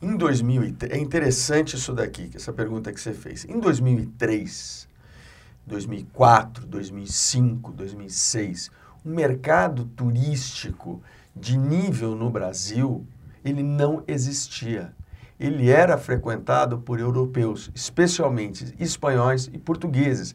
[0.00, 3.44] em 2003, é interessante isso daqui, essa pergunta que você fez.
[3.44, 4.86] Em 2003,
[5.66, 8.70] 2004, 2005, 2006,
[9.04, 11.02] o mercado turístico
[11.34, 13.04] de nível no Brasil
[13.44, 14.92] ele não existia.
[15.38, 20.34] Ele era frequentado por europeus, especialmente espanhóis e portugueses,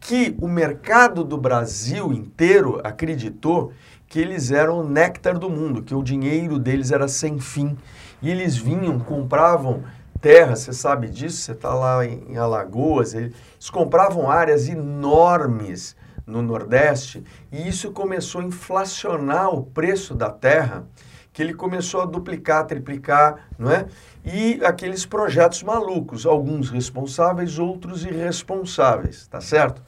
[0.00, 3.72] que o mercado do Brasil inteiro acreditou
[4.08, 7.78] que eles eram o néctar do mundo, que o dinheiro deles era sem fim.
[8.20, 9.84] E eles vinham, compravam
[10.20, 13.34] terra, você sabe disso, você está lá em Alagoas, eles
[13.70, 20.84] compravam áreas enormes no Nordeste e isso começou a inflacionar o preço da terra
[21.32, 23.86] que ele começou a duplicar, triplicar, não é?
[24.24, 29.82] E aqueles projetos malucos, alguns responsáveis, outros irresponsáveis, tá certo?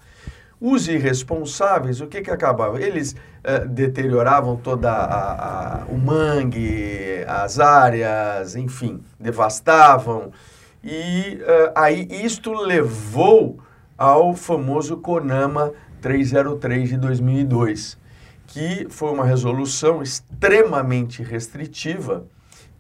[0.61, 2.81] Os irresponsáveis, o que que acabava?
[2.81, 10.33] Eles uh, deterioravam toda a, a, o mangue, as áreas, enfim, devastavam.
[10.83, 13.59] E uh, aí isto levou
[13.99, 18.04] ao famoso CONAMA 303 de 2002
[18.47, 22.27] que foi uma resolução extremamente restritiva,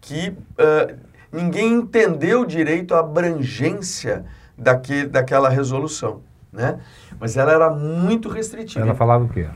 [0.00, 0.96] que uh,
[1.32, 4.24] ninguém entendeu direito a abrangência
[4.56, 6.22] daquele, daquela resolução,
[6.52, 6.78] né?
[7.18, 8.84] Mas ela era muito restritiva.
[8.84, 9.48] Ela falava o quê?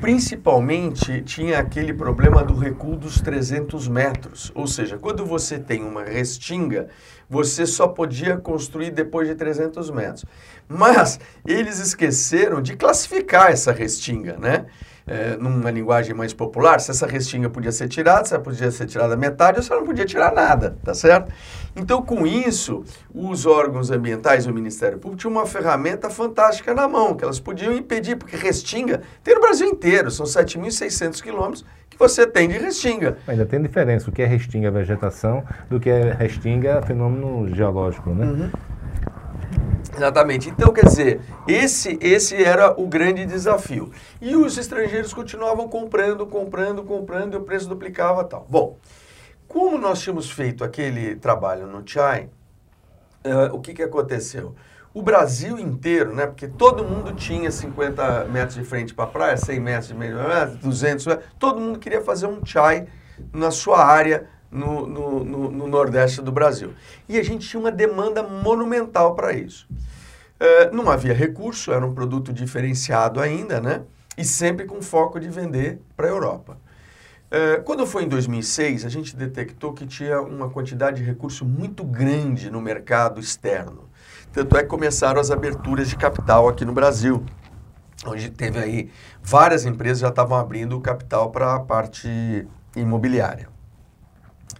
[0.00, 6.04] Principalmente tinha aquele problema do recuo dos 300 metros, ou seja, quando você tem uma
[6.04, 6.88] restinga,
[7.28, 10.24] você só podia construir depois de 300 metros.
[10.68, 14.66] Mas eles esqueceram de classificar essa restinga, né?
[15.10, 18.86] É, numa linguagem mais popular, se essa restinga podia ser tirada, se ela podia ser
[18.86, 21.32] tirada metade, ou se ela não podia tirar nada, tá certo?
[21.74, 26.86] Então, com isso, os órgãos ambientais e o Ministério Público tinham uma ferramenta fantástica na
[26.86, 31.98] mão, que elas podiam impedir, porque restinga tem no Brasil inteiro, são 7.600 quilômetros que
[31.98, 33.18] você tem de restinga.
[33.26, 38.26] Ainda tem diferença, o que é restinga vegetação do que é restinga fenômeno geológico, né?
[38.26, 38.50] Uhum.
[39.94, 40.48] Exatamente.
[40.48, 43.90] Então, quer dizer, esse, esse era o grande desafio.
[44.20, 48.46] E os estrangeiros continuavam comprando, comprando, comprando e o preço duplicava tal.
[48.48, 48.78] Bom,
[49.48, 52.28] como nós tínhamos feito aquele trabalho no Chai,
[53.24, 54.54] uh, o que, que aconteceu?
[54.92, 56.26] O Brasil inteiro, né?
[56.26, 60.16] Porque todo mundo tinha 50 metros de frente para a praia, 100 metros de meio,
[60.60, 62.86] 200, todo mundo queria fazer um chai
[63.32, 66.72] na sua área no, no, no, no Nordeste do Brasil.
[67.08, 69.68] E a gente tinha uma demanda monumental para isso.
[70.40, 73.82] Uh, não havia recurso, era um produto diferenciado ainda, né?
[74.16, 76.58] E sempre com foco de vender para a Europa.
[77.30, 81.84] Uh, quando foi em 2006, a gente detectou que tinha uma quantidade de recurso muito
[81.84, 83.88] grande no mercado externo.
[84.32, 87.24] Tanto é que começaram as aberturas de capital aqui no Brasil,
[88.06, 88.90] onde teve aí
[89.22, 93.49] várias empresas já estavam abrindo capital para a parte imobiliária.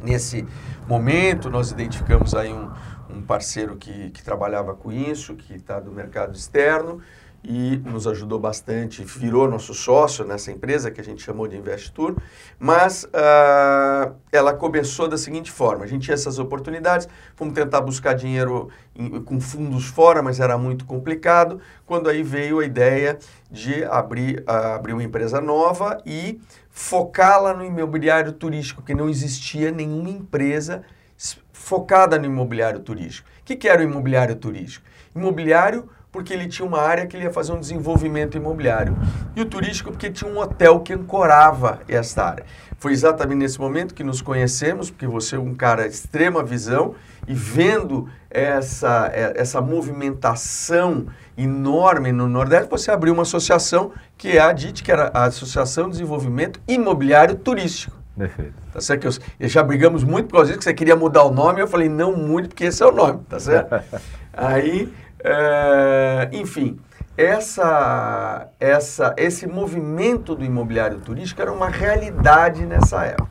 [0.03, 0.47] Nesse
[0.89, 2.71] momento, nós identificamos aí um,
[3.11, 7.01] um parceiro que, que trabalhava com isso, que está do mercado externo,
[7.43, 12.17] e nos ajudou bastante, virou nosso sócio nessa empresa que a gente chamou de Investur,
[12.59, 18.13] mas uh, ela começou da seguinte forma, a gente tinha essas oportunidades, fomos tentar buscar
[18.15, 23.19] dinheiro em, com fundos fora, mas era muito complicado, quando aí veio a ideia
[23.51, 26.39] de abrir, uh, abrir uma empresa nova e
[26.81, 30.83] focá-la no imobiliário turístico, que não existia nenhuma empresa
[31.53, 33.29] focada no imobiliário turístico.
[33.43, 34.87] O que, que era o imobiliário turístico?
[35.15, 38.97] Imobiliário porque ele tinha uma área que ele ia fazer um desenvolvimento imobiliário.
[39.37, 42.45] E o turístico porque tinha um hotel que ancorava esta área.
[42.81, 46.95] Foi exatamente nesse momento que nos conhecemos, porque você é um cara de extrema visão
[47.29, 54.41] e vendo essa, é, essa movimentação enorme no Nordeste, você abriu uma associação que é
[54.41, 57.99] a DIT, que era a Associação de Desenvolvimento Imobiliário Turístico.
[58.17, 58.55] Perfeito.
[58.73, 59.01] Tá certo?
[59.03, 59.07] Que
[59.45, 61.89] eu, já brigamos muito por causa disso, que você queria mudar o nome, eu falei,
[61.91, 63.75] não muito, porque esse é o nome, tá certo?
[64.33, 64.91] Aí
[65.23, 66.79] é, enfim,
[67.21, 73.29] essa, essa, esse movimento do imobiliário turístico era uma realidade nessa época.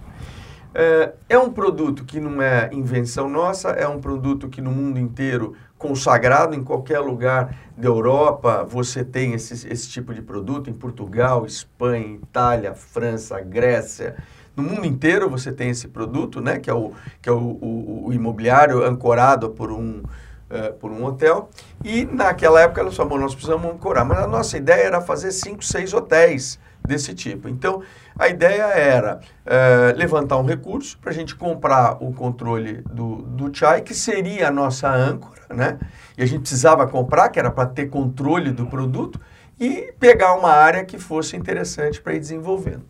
[0.75, 4.99] É, é, um produto que não é invenção nossa, é um produto que no mundo
[4.99, 10.73] inteiro, consagrado em qualquer lugar da Europa, você tem esse, esse tipo de produto, em
[10.73, 14.17] Portugal, Espanha, Itália, França, Grécia.
[14.55, 18.03] No mundo inteiro você tem esse produto, né, que é o, que é o, o,
[18.09, 20.03] o imobiliário ancorado por um,
[20.49, 21.49] uh, por um hotel.
[21.83, 24.05] E naquela época ela falou, nós precisamos ancorar.
[24.05, 27.47] Mas a nossa ideia era fazer cinco, seis hotéis desse tipo.
[27.47, 27.81] Então,
[28.17, 33.55] a ideia era uh, levantar um recurso para a gente comprar o controle do, do
[33.55, 35.79] Chai, que seria a nossa âncora, né?
[36.17, 39.19] E a gente precisava comprar, que era para ter controle do produto,
[39.59, 42.85] e pegar uma área que fosse interessante para ir desenvolvendo.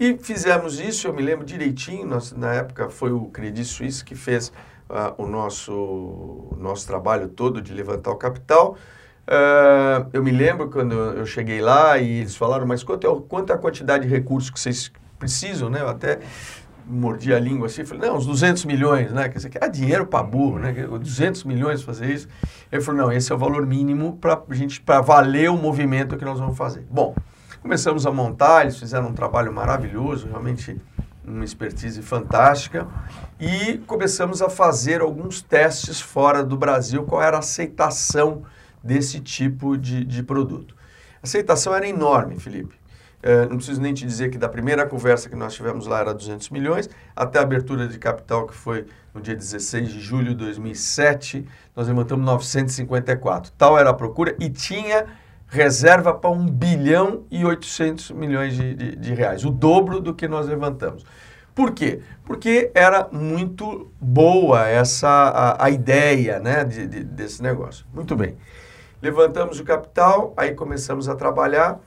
[0.00, 4.14] E fizemos isso, eu me lembro direitinho, nós, na época foi o Credit Suisse que
[4.14, 4.50] fez
[5.16, 8.76] o nosso, nosso trabalho todo de levantar o capital.
[9.26, 13.52] Uh, eu me lembro quando eu cheguei lá e eles falaram, mas quanto é, quanto
[13.52, 15.80] é a quantidade de recursos que vocês precisam, né?
[15.80, 16.18] Eu até
[16.84, 19.28] mordi a língua assim, falei, não, uns 200 milhões, né?
[19.28, 20.72] Quer dizer, que era dinheiro para burro, né?
[20.72, 22.28] 200 milhões fazer isso.
[22.70, 26.24] Ele falou, não, esse é o valor mínimo para gente, para valer o movimento que
[26.24, 26.84] nós vamos fazer.
[26.90, 27.14] Bom,
[27.62, 30.80] começamos a montar, eles fizeram um trabalho maravilhoso, realmente
[31.24, 32.86] uma expertise fantástica
[33.38, 38.42] e começamos a fazer alguns testes fora do Brasil, qual era a aceitação
[38.82, 40.74] desse tipo de, de produto.
[41.22, 42.74] A aceitação era enorme, Felipe.
[43.22, 46.12] É, não preciso nem te dizer que da primeira conversa que nós tivemos lá era
[46.12, 50.36] 200 milhões, até a abertura de capital, que foi no dia 16 de julho de
[50.36, 53.52] 2007, nós levantamos 954.
[53.56, 55.06] Tal era a procura e tinha
[55.52, 60.26] reserva para 1 bilhão e 800 milhões de, de, de, reais, o dobro do que
[60.26, 61.04] nós levantamos.
[61.54, 62.00] Por quê?
[62.24, 67.84] Porque era muito boa essa a, a ideia né, de, de, desse negócio.
[67.92, 68.34] Muito bem.
[69.02, 71.78] Levantamos o capital, aí começamos a trabalhar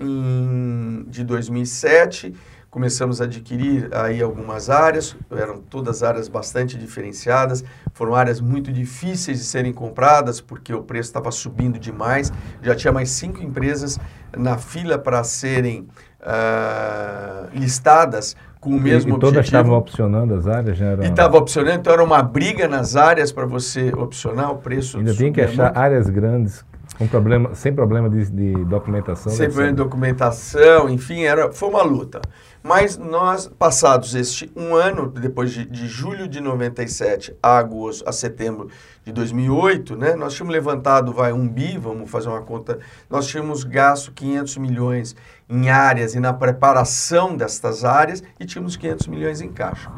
[0.00, 2.34] em, de 2007
[2.72, 9.38] começamos a adquirir aí algumas áreas, eram todas áreas bastante diferenciadas, foram áreas muito difíceis
[9.38, 12.32] de serem compradas porque o preço estava subindo demais,
[12.62, 14.00] já tinha mais cinco empresas
[14.34, 15.86] na fila para serem
[16.22, 19.20] uh, listadas com o mesmo e, e objetivo.
[19.20, 20.78] todas estavam opcionando as áreas?
[20.78, 21.04] Já era...
[21.04, 24.96] E estava opcionando, então era uma briga nas áreas para você opcionar o preço.
[24.96, 26.64] Ainda tem que achar áreas grandes
[27.02, 29.32] com problema, sem problema de, de documentação.
[29.32, 32.20] Sem problema de documentação, enfim, era, foi uma luta.
[32.62, 38.12] Mas nós, passados este um ano, depois de, de julho de 97 a agosto, a
[38.12, 38.68] setembro
[39.04, 42.78] de 2008, né, nós tínhamos levantado, vai, um bi, vamos fazer uma conta,
[43.10, 45.16] nós tínhamos gasto 500 milhões
[45.48, 49.90] em áreas e na preparação destas áreas e tínhamos 500 milhões em caixa.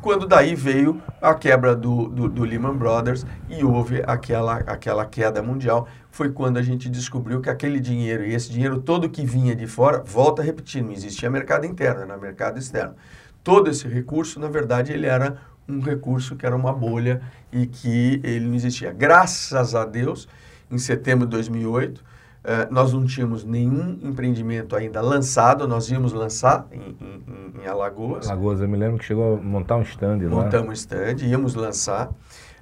[0.00, 5.42] Quando daí veio a quebra do, do, do Lehman Brothers e houve aquela, aquela queda
[5.42, 9.54] mundial, foi quando a gente descobriu que aquele dinheiro e esse dinheiro todo que vinha
[9.54, 12.96] de fora, volta a repetir, não existia mercado interno, era mercado externo.
[13.44, 15.36] Todo esse recurso, na verdade, ele era
[15.68, 18.92] um recurso que era uma bolha e que ele não existia.
[18.92, 20.26] Graças a Deus,
[20.68, 22.04] em setembro de 2008,
[22.42, 28.28] eh, nós não tínhamos nenhum empreendimento ainda lançado, nós íamos lançar em, em, em Alagoas.
[28.28, 30.30] Alagoas, eu me lembro que chegou a montar um stand lá.
[30.30, 32.10] Montamos um stand, íamos lançar.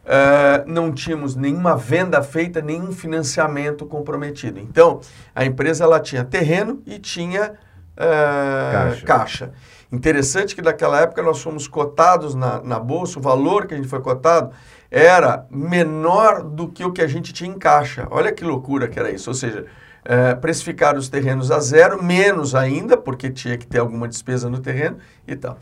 [0.07, 4.61] Uh, não tínhamos nenhuma venda feita, nenhum financiamento comprometido.
[4.61, 5.01] Então,
[5.35, 7.55] a empresa ela tinha terreno e tinha
[7.97, 9.07] uh, caixa.
[9.07, 9.53] caixa.
[9.91, 13.89] Interessante que naquela época nós fomos cotados na, na bolsa, o valor que a gente
[13.89, 14.53] foi cotado
[14.91, 18.07] era menor do que o que a gente tinha em caixa.
[18.11, 19.29] Olha que loucura que era isso.
[19.31, 19.67] Ou seja,
[20.05, 24.61] é, precificar os terrenos a zero, menos ainda, porque tinha que ter alguma despesa no
[24.61, 25.59] terreno e tal.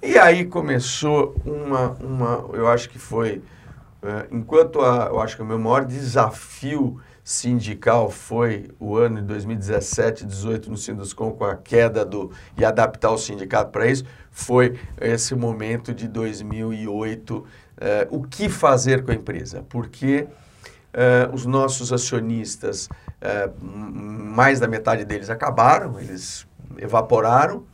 [0.00, 3.42] E aí começou uma, uma eu acho que foi,
[4.30, 10.24] enquanto a, eu acho que o meu maior desafio sindical foi o ano de 2017,
[10.24, 15.34] 18 no Sinduscom com a queda do e adaptar o sindicato para isso, foi esse
[15.34, 17.44] momento de 2008,
[17.80, 19.62] é, o que fazer com a empresa?
[19.68, 20.26] Porque
[20.92, 22.88] é, os nossos acionistas
[23.20, 26.46] é, mais da metade deles acabaram, eles
[26.78, 27.64] evaporaram.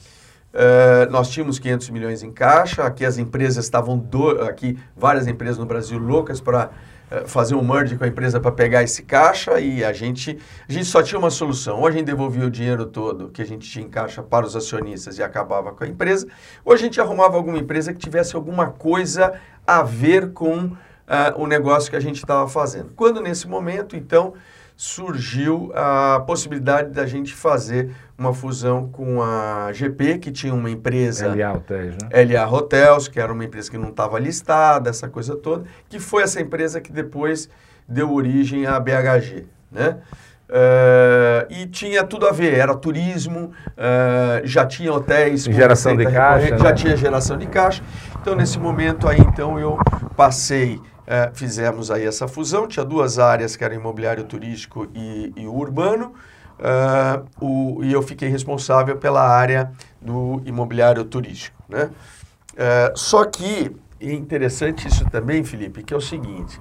[0.56, 5.58] É, nós tínhamos 500 milhões em caixa, aqui as empresas estavam, do, aqui várias empresas
[5.58, 6.70] no Brasil loucas para
[7.10, 10.38] é, fazer um merge com a empresa para pegar esse caixa e a gente,
[10.68, 11.80] a gente só tinha uma solução.
[11.80, 14.54] Ou a gente devolvia o dinheiro todo que a gente tinha em caixa para os
[14.54, 16.28] acionistas e acabava com a empresa,
[16.64, 19.34] ou a gente arrumava alguma empresa que tivesse alguma coisa
[19.66, 20.76] a ver com uh,
[21.36, 22.92] o negócio que a gente estava fazendo.
[22.94, 24.34] Quando nesse momento, então,
[24.76, 31.34] surgiu a possibilidade da gente fazer uma fusão com a GP, que tinha uma empresa...
[31.34, 32.24] LA Hotels, né?
[32.24, 36.22] LA Hotels, que era uma empresa que não estava listada, essa coisa toda, que foi
[36.22, 37.48] essa empresa que depois
[37.88, 39.98] deu origem à BHG, né?
[40.48, 45.44] Uh, e tinha tudo a ver, era turismo, uh, já tinha hotéis...
[45.44, 46.72] Geração de caixa, Já né?
[46.72, 47.82] tinha geração de caixa.
[48.20, 49.78] Então, nesse momento aí, então, eu
[50.16, 55.46] passei é, fizemos aí essa fusão, tinha duas áreas que eram imobiliário turístico e, e
[55.46, 56.14] urbano,
[56.64, 61.62] uh, o, e eu fiquei responsável pela área do imobiliário turístico.
[61.68, 61.90] Né?
[62.52, 66.60] Uh, só que é interessante isso também, Felipe, que é o seguinte,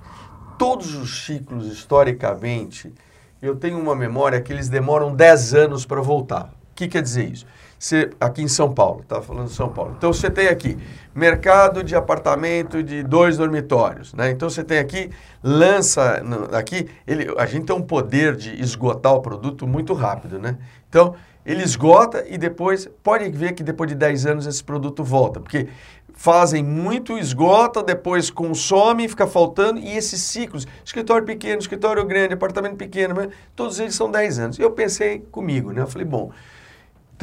[0.58, 2.94] todos os ciclos, historicamente,
[3.42, 6.54] eu tenho uma memória que eles demoram 10 anos para voltar.
[6.72, 7.46] O que quer dizer isso?
[7.84, 9.94] Você, aqui em São Paulo, tá falando de São Paulo.
[9.98, 10.78] Então você tem aqui
[11.14, 14.32] mercado de apartamento de dois dormitórios, né?
[14.32, 15.10] Então você tem aqui
[15.44, 20.58] lança aqui ele, a gente tem um poder de esgotar o produto muito rápido, né?
[20.88, 21.14] Então
[21.46, 25.68] ele esgota e depois pode ver que depois de 10 anos esse produto volta, porque
[26.14, 32.78] fazem muito, esgota, depois consome, fica faltando, e esses ciclos, escritório pequeno, escritório grande, apartamento
[32.78, 33.14] pequeno,
[33.54, 34.58] todos eles são 10 anos.
[34.58, 35.82] Eu pensei comigo, né?
[35.82, 36.32] Eu falei, bom,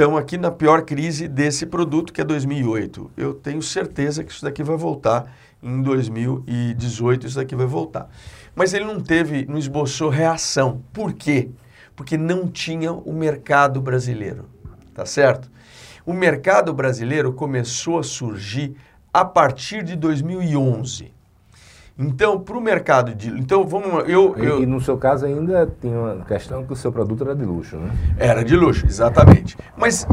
[0.00, 3.10] estamos aqui na pior crise desse produto, que é 2008.
[3.18, 5.30] Eu tenho certeza que isso daqui vai voltar
[5.62, 8.08] em 2018, isso daqui vai voltar.
[8.54, 10.82] Mas ele não teve, não esboçou reação.
[10.90, 11.50] Por quê?
[11.94, 14.46] Porque não tinha o mercado brasileiro,
[14.94, 15.50] tá certo?
[16.06, 18.74] O mercado brasileiro começou a surgir
[19.12, 21.12] a partir de 2011.
[22.00, 23.28] Então, para o mercado de.
[23.28, 24.08] Então, vamos.
[24.08, 24.62] Eu, eu...
[24.62, 27.76] E, no seu caso ainda tinha uma questão que o seu produto era de luxo,
[27.76, 27.90] né?
[28.16, 29.54] Era de luxo, exatamente.
[29.76, 30.08] Mas,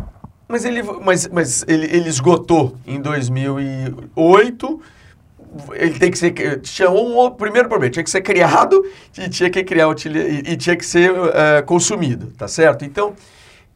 [0.50, 4.82] mas, ele, mas, mas ele, ele esgotou em 2008
[5.76, 8.84] ele tem que ser tinha um primeiro problema tinha que ser criado
[9.18, 13.14] e tinha que criar e, e tinha que ser uh, consumido tá certo então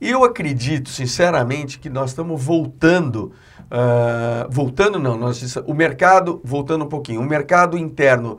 [0.01, 3.31] eu acredito sinceramente que nós estamos voltando
[3.71, 8.37] Uh, voltando, não, nós, o mercado, voltando um pouquinho, o mercado interno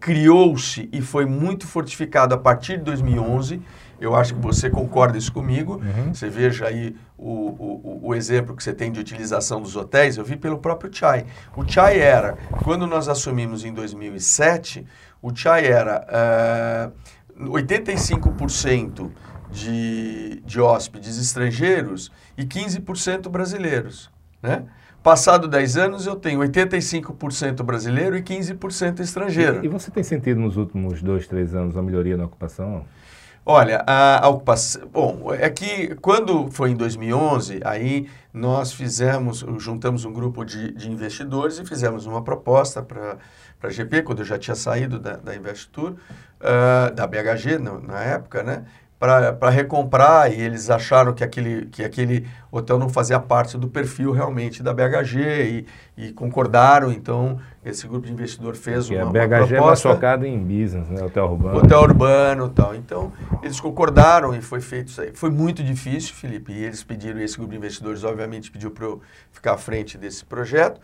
[0.00, 3.62] criou-se e foi muito fortificado a partir de 2011.
[4.00, 5.74] Eu acho que você concorda isso comigo.
[5.74, 6.12] Uhum.
[6.12, 10.16] Você veja aí o, o, o, exemplo que você tem de utilização dos hotéis.
[10.16, 11.26] Eu vi pelo próprio Chai.
[11.54, 14.86] O Chai era, quando nós assumimos em 2007,
[15.20, 16.92] o Chai era uh,
[17.38, 19.10] ah, 85%
[19.50, 24.10] de, de hóspedes estrangeiros e 15% brasileiros.
[24.42, 24.64] Né?
[25.02, 29.62] Passado 10 anos, eu tenho 85% brasileiro e 15% estrangeiro.
[29.62, 32.84] E, e, você tem sentido nos últimos dois, três anos uma melhoria na ocupação?
[33.44, 34.86] Olha, a, a ocupação...
[34.88, 40.90] Bom, é que quando foi em 2011, aí nós fizemos, juntamos um grupo de, de
[40.90, 43.16] investidores e fizemos uma proposta para
[43.62, 48.00] a GP, quando eu já tinha saído da, da Investur, uh, da BHG na, na
[48.02, 48.66] época, né?
[49.00, 54.12] Para recomprar e eles acharam que aquele, que aquele hotel não fazia parte do perfil
[54.12, 55.64] realmente da BHG
[55.96, 56.92] e, e concordaram.
[56.92, 59.56] Então, esse grupo de investidor fez uma, a BHG uma proposta.
[59.56, 61.02] é mais focada em business, né?
[61.02, 61.58] Hotel urbano.
[61.60, 62.74] Hotel urbano e tal.
[62.74, 65.12] Então, eles concordaram e foi feito isso aí.
[65.14, 69.00] Foi muito difícil, Felipe, e eles pediram, esse grupo de investidores obviamente pediu para eu
[69.32, 70.78] ficar à frente desse projeto.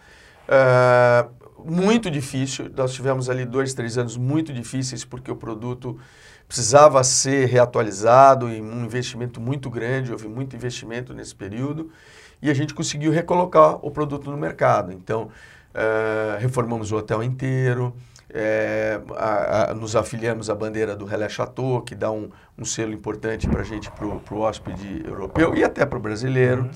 [0.49, 5.99] Uh, muito difícil, nós tivemos ali dois, três anos muito difíceis porque o produto
[6.47, 11.91] precisava ser reatualizado e um investimento muito grande, houve muito investimento nesse período
[12.41, 14.93] e a gente conseguiu recolocar o produto no mercado.
[14.93, 17.95] Então, uh, reformamos o hotel inteiro,
[18.29, 22.29] é, a, a, nos afiliamos à bandeira do Relais Chateau, que dá um,
[22.59, 26.63] um selo importante para a gente, para o hóspede europeu e até para o brasileiro.
[26.63, 26.71] Uhum.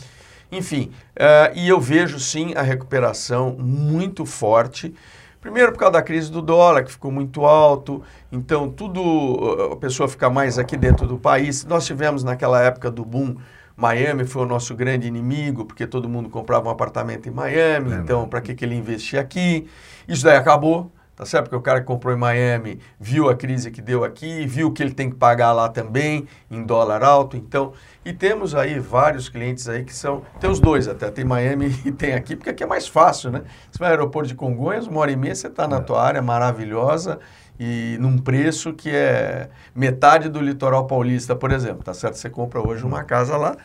[0.53, 4.95] Enfim, uh, e eu vejo sim a recuperação muito forte.
[5.41, 10.07] Primeiro por causa da crise do dólar, que ficou muito alto, então tudo, a pessoa
[10.07, 11.65] fica mais aqui dentro do país.
[11.65, 13.37] Nós tivemos naquela época do boom,
[13.75, 17.97] Miami foi o nosso grande inimigo, porque todo mundo comprava um apartamento em Miami, é,
[17.97, 19.67] então para que, que ele investia aqui?
[20.07, 21.45] Isso daí acabou tá certo?
[21.45, 24.83] Porque o cara que comprou em Miami viu a crise que deu aqui, viu que
[24.83, 27.75] ele tem que pagar lá também, em dólar alto, então...
[28.03, 30.23] E temos aí vários clientes aí que são...
[30.41, 33.43] Tem os dois até, tem Miami e tem aqui, porque aqui é mais fácil, né?
[33.71, 35.81] Você vai ao aeroporto de Congonhas, uma hora e meia você está na é.
[35.81, 37.19] tua área maravilhosa
[37.59, 42.15] e num preço que é metade do litoral paulista, por exemplo, tá certo?
[42.15, 43.59] Você compra hoje uma casa lá,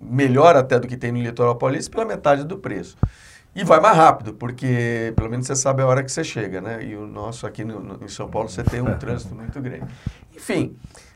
[0.00, 2.96] melhor até do que tem no litoral paulista, pela metade do preço.
[3.54, 6.82] E vai mais rápido, porque pelo menos você sabe a hora que você chega, né?
[6.82, 9.84] E o nosso aqui no, no, em São Paulo você tem um trânsito muito grande.
[10.34, 10.74] Enfim,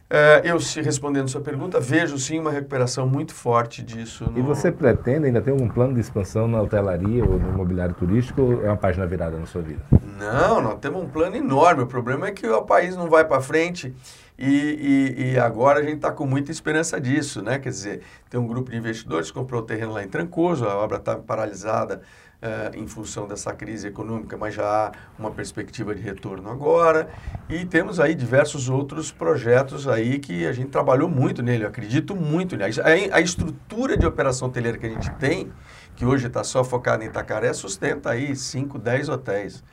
[0.08, 4.30] é, eu se respondendo sua pergunta, vejo sim uma recuperação muito forte disso.
[4.30, 4.38] No...
[4.38, 8.42] E você pretende, ainda tem algum plano de expansão na hotelaria ou no imobiliário turístico
[8.42, 9.80] ou é uma página virada na sua vida?
[10.18, 11.82] Não, nós temos um plano enorme.
[11.82, 13.92] O problema é que o país não vai para frente.
[14.38, 17.58] E, e, e, agora a gente está com muita esperança disso, né?
[17.58, 20.76] Quer dizer, tem um grupo de investidores que comprou o terreno lá em Trancoso, a
[20.76, 22.02] obra estava paralisada
[22.46, 27.08] uh, em função dessa crise econômica, mas já há uma perspectiva de retorno agora.
[27.48, 32.14] E temos aí diversos outros projetos aí que a gente trabalhou muito nele, eu acredito
[32.14, 32.80] muito nele.
[32.80, 35.52] A, a estrutura de operação hoteleira que a gente tem,
[35.96, 39.64] que hoje está só focada em Itacaré, sustenta aí 5, 10 hotéis.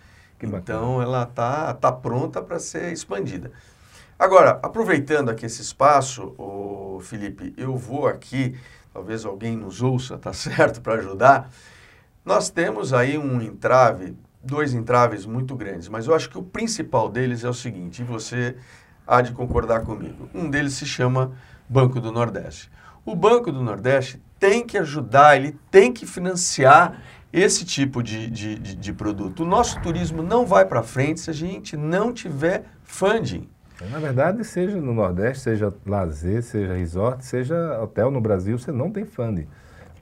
[0.44, 3.52] Então ela está tá pronta para ser expandida.
[4.20, 8.56] Agora, aproveitando aqui esse espaço, o Felipe, eu vou aqui,
[8.94, 11.50] talvez alguém nos ouça, tá certo, para ajudar.
[12.26, 17.10] Nós temos aí um entrave, dois entraves muito grandes, mas eu acho que o principal
[17.10, 18.56] deles é o seguinte, e você
[19.06, 20.30] há de concordar comigo.
[20.34, 21.34] Um deles se chama
[21.68, 22.72] Banco do Nordeste.
[23.06, 27.02] O Banco do Nordeste tem que ajudar, ele tem que financiar
[27.34, 29.44] esse tipo de, de, de, de produto.
[29.44, 33.50] O nosso turismo não vai para frente se a gente não tiver funding.
[33.92, 38.90] Na verdade, seja no Nordeste, seja lazer, seja resort, seja hotel no Brasil, você não
[38.90, 39.48] tem funding.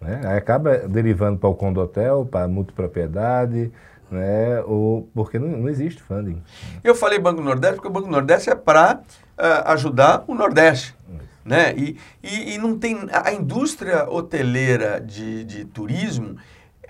[0.01, 0.21] Né?
[0.25, 3.71] Aí acaba derivando para o condotel, para a multipropriedade,
[4.09, 4.61] né?
[4.65, 6.41] ou porque não, não existe funding.
[6.83, 10.95] Eu falei Banco Nordeste porque o Banco Nordeste é para uh, ajudar o Nordeste.
[11.43, 11.73] Né?
[11.75, 12.99] E, e, e, não tem.
[13.11, 16.35] A indústria hoteleira de, de turismo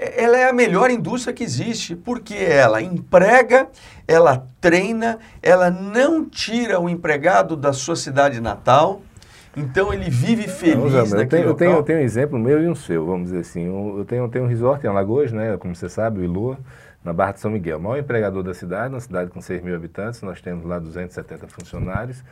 [0.01, 3.69] ela é a melhor indústria que existe, porque ela emprega,
[4.07, 9.03] ela treina, ela não tira o empregado da sua cidade natal,
[9.55, 12.67] então ele vive feliz não, eu tenho, eu tenho, eu tenho, um exemplo meu e
[12.67, 13.65] um seu, vamos dizer assim.
[13.65, 16.57] Eu tenho, eu tenho um resort em Alagoas, né, como você sabe, o Ilua,
[17.03, 17.77] na Barra de São Miguel.
[17.77, 21.47] O maior empregador da cidade, uma cidade com 6 mil habitantes, nós temos lá 270
[21.47, 22.23] funcionários,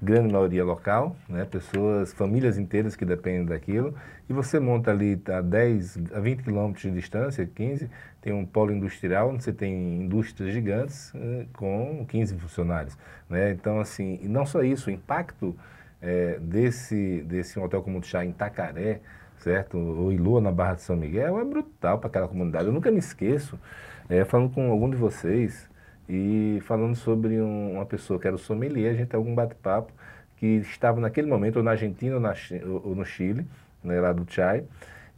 [0.00, 3.94] grande maioria local, né, pessoas, famílias inteiras que dependem daquilo,
[4.28, 8.70] e você monta ali a 10, a 20 quilômetros de distância, 15, tem um polo
[8.70, 12.96] industrial, onde você tem indústrias gigantes eh, com 15 funcionários.
[13.28, 13.52] Né?
[13.52, 15.56] Então, assim, e não só isso, o impacto
[16.00, 19.00] é, desse, desse hotel como o Chá em Tacaré,
[19.38, 19.76] certo?
[19.76, 22.66] O Ilua na Barra de São Miguel é brutal para aquela comunidade.
[22.66, 23.58] Eu nunca me esqueço,
[24.08, 25.68] é, falando com algum de vocês
[26.08, 29.92] e falando sobre um, uma pessoa que era o sommelier, a gente tem algum bate-papo,
[30.36, 32.32] que estava naquele momento ou na Argentina ou, na,
[32.84, 33.44] ou no Chile,
[33.82, 34.64] né, lá do Chai,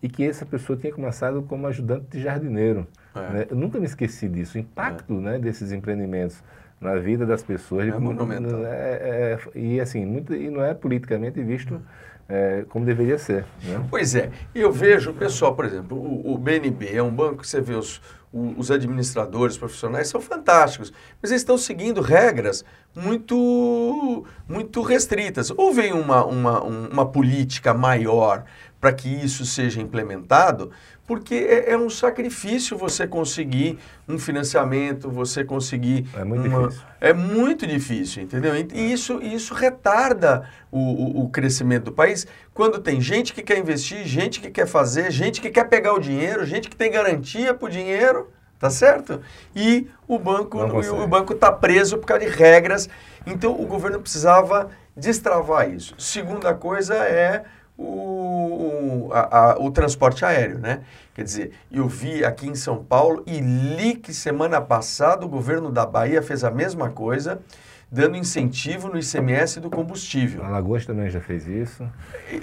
[0.02, 2.86] e que essa pessoa tinha começado como ajudante de jardineiro.
[3.14, 3.32] É.
[3.32, 3.46] Né?
[3.50, 5.20] Eu nunca me esqueci disso, o impacto é.
[5.20, 6.42] né, desses empreendimentos
[6.80, 7.88] na vida das pessoas.
[7.88, 8.64] É monumental.
[8.64, 11.80] É, é, e assim, muito, e não é politicamente visto
[12.28, 13.44] é, como deveria ser.
[13.64, 13.84] Né?
[13.90, 14.30] Pois é.
[14.54, 17.74] Eu vejo o pessoal, por exemplo, o, o BNB é um banco que você vê
[17.74, 18.00] os,
[18.32, 22.64] os administradores profissionais são fantásticos, mas eles estão seguindo regras
[22.94, 25.50] muito, muito restritas.
[25.50, 28.44] Ou vem uma, uma, uma política maior
[28.80, 30.70] para que isso seja implementado,
[31.06, 33.78] porque é, é, um sacrifício você conseguir
[34.08, 36.08] um financiamento, você conseguir.
[36.14, 36.68] É muito uma...
[36.68, 36.86] difícil.
[37.00, 38.54] É muito difícil, entendeu?
[38.56, 43.58] E isso, isso retarda o, o, o, crescimento do país quando tem gente que quer
[43.58, 47.52] investir, gente que quer fazer, gente que quer pegar o dinheiro, gente que tem garantia
[47.52, 49.20] para o dinheiro, tá certo?
[49.54, 52.88] E o banco o, o banco está preso por causa de regras.
[53.26, 55.94] Então o governo precisava destravar isso.
[55.98, 57.44] Segunda coisa é
[57.80, 60.80] o, a, a, o transporte aéreo, né?
[61.14, 65.70] Quer dizer, eu vi aqui em São Paulo e li que semana passada o governo
[65.70, 67.40] da Bahia fez a mesma coisa,
[67.90, 70.44] dando incentivo no ICMS do combustível.
[70.44, 71.88] Alagoas também já fez isso.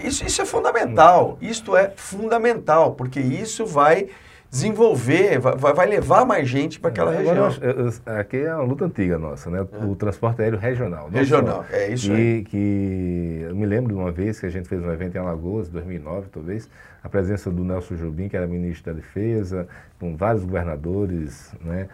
[0.03, 1.37] Isso, isso é fundamental.
[1.39, 4.09] Isto é fundamental, porque isso vai
[4.49, 7.35] desenvolver, vai, vai levar mais gente para aquela região.
[7.35, 9.65] Nós, aqui é uma luta antiga nossa, né?
[9.71, 9.85] É.
[9.85, 11.09] O transporte aéreo regional.
[11.09, 12.43] Regional, só, é isso aí.
[12.43, 15.69] Que eu me lembro de uma vez que a gente fez um evento em Alagoas,
[15.69, 16.69] 2009 talvez,
[17.03, 19.67] a presença do Nelson Jobim, que era ministro da Defesa,
[19.99, 21.87] com vários governadores, né?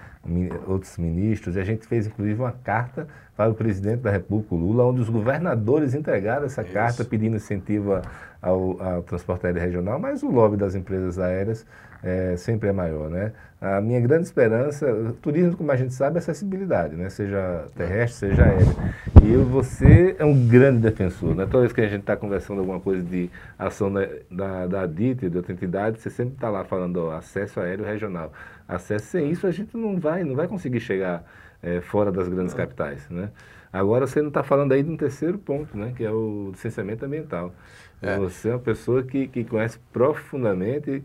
[0.67, 4.85] outros ministros, e a gente fez inclusive uma carta para o presidente da República, Lula,
[4.85, 6.73] onde os governadores entregaram essa Isso.
[6.73, 7.99] carta pedindo incentivo
[8.41, 11.65] ao, ao, transporte aéreo regional, mas o lobby das empresas aéreas
[12.03, 13.31] é, sempre é maior, né?
[13.63, 17.09] A minha grande esperança, turismo, como a gente sabe, é acessibilidade, né?
[17.09, 18.75] Seja terrestre, seja aéreo.
[19.23, 21.45] E você é um grande defensor, né?
[21.45, 25.29] Toda vez que a gente está conversando alguma coisa de ação da, da, da DIT,
[25.29, 28.33] de outra entidade, você sempre está lá falando ó, acesso aéreo regional.
[28.67, 31.23] Acesso sem isso a gente não vai, não vai conseguir chegar
[31.61, 33.29] é, fora das grandes capitais, né?
[33.71, 35.93] Agora você não está falando aí de um terceiro ponto, né?
[35.95, 37.55] Que é o licenciamento ambiental.
[38.01, 38.17] É.
[38.17, 41.01] Você é uma pessoa que, que conhece profundamente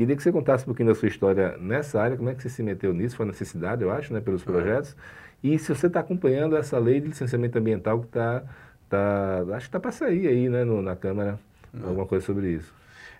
[0.00, 2.48] Queria que você contasse um pouquinho da sua história nessa área, como é que você
[2.48, 4.96] se meteu nisso, foi necessidade, eu acho, né, pelos projetos.
[5.44, 8.42] E se você está acompanhando essa lei de licenciamento ambiental que está,
[8.88, 11.38] tá, acho que está para sair aí, né, no, na Câmara,
[11.84, 12.72] alguma coisa sobre isso.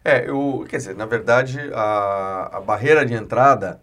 [0.02, 3.78] É, eu, quer dizer, na verdade, a, a barreira de entrada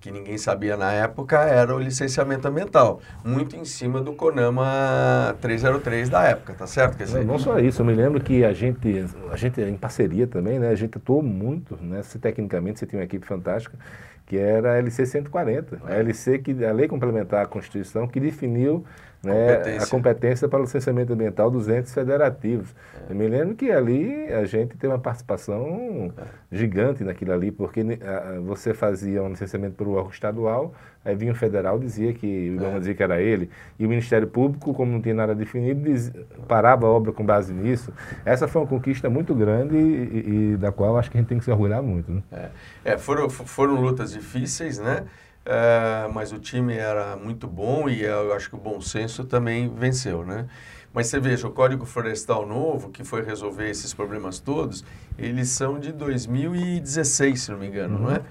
[0.00, 6.08] que ninguém sabia na época, era o licenciamento ambiental, muito em cima do CONAMA 303
[6.08, 6.96] da época, tá certo?
[6.96, 10.26] Quer dizer, não, só isso, eu me lembro que a gente, a gente em parceria
[10.26, 13.76] também, né, a gente atuou muito, né, se tecnicamente você tinha uma equipe fantástica,
[14.24, 15.92] que era a LC 140, é.
[15.92, 18.84] a LC que a lei complementar à Constituição que definiu
[19.22, 19.82] né, competência.
[19.82, 22.74] a competência para o licenciamento ambiental dos entes federativos.
[23.08, 23.12] É.
[23.12, 26.22] Eu me lembro que ali a gente tem uma participação é.
[26.50, 30.72] gigante naquilo ali, porque a, você fazia um licenciamento para o órgão estadual,
[31.04, 32.78] aí vinha o federal dizia que, o é.
[32.78, 36.10] dizia que era ele, e o Ministério Público, como não tinha nada definido, diz,
[36.48, 37.92] parava a obra com base nisso.
[38.24, 41.38] Essa foi uma conquista muito grande e, e, da qual acho que a gente tem
[41.38, 42.10] que se orgulhar muito.
[42.10, 42.22] Né?
[42.32, 42.48] É,
[42.92, 45.04] é foram, foram lutas difíceis, né?
[45.44, 49.72] É, mas o time era muito bom e eu acho que o bom senso também
[49.74, 50.46] venceu, né?
[50.92, 54.84] Mas você veja, o Código Florestal Novo, que foi resolver esses problemas todos,
[55.16, 58.02] eles são de 2016, se não me engano, uhum.
[58.02, 58.18] não é?
[58.18, 58.24] Uhum.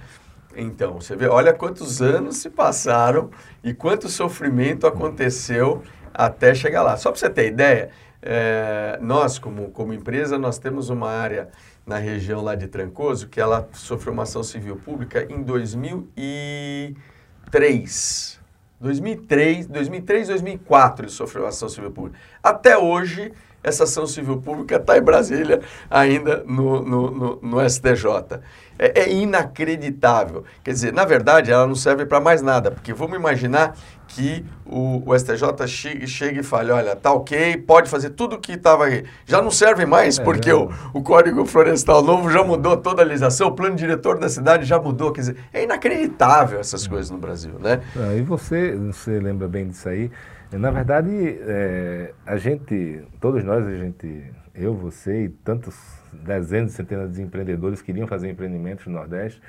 [0.55, 3.29] Então, você vê, olha quantos anos se passaram
[3.63, 5.81] e quanto sofrimento aconteceu
[6.13, 6.97] até chegar lá.
[6.97, 7.91] Só para você ter ideia,
[8.21, 11.49] é, nós, como, como empresa, nós temos uma área
[11.89, 18.39] na região lá de Trancoso, que ela sofreu uma ação civil pública em 2003.
[18.79, 22.17] 2003, 2003, 2004 ele sofreu ação civil pública.
[22.43, 23.33] Até hoje,
[23.63, 28.39] essa ação civil pública está em Brasília, ainda no, no, no, no STJ.
[28.81, 30.45] É, é, inacreditável.
[30.63, 33.75] Quer dizer, na verdade, ela não serve para mais nada, porque vamos imaginar
[34.07, 38.39] que o, o STJ chegue, chegue, e fale, olha, tá ok, pode fazer tudo o
[38.39, 39.03] que estava aí.
[39.25, 43.05] Já não serve mais, é, porque o, o Código Florestal Novo já mudou toda a
[43.05, 45.11] legislação, o plano diretor da cidade já mudou.
[45.11, 46.89] Quer dizer, é inacreditável essas é.
[46.89, 47.81] coisas no Brasil, né?
[47.97, 50.09] Ah, e você, você lembra bem disso aí?
[50.51, 54.23] Na verdade, é, a gente, todos nós, a gente,
[54.55, 55.77] eu, você e tantos
[56.11, 59.39] dezenas centenas de empreendedores queriam fazer empreendimentos no Nordeste,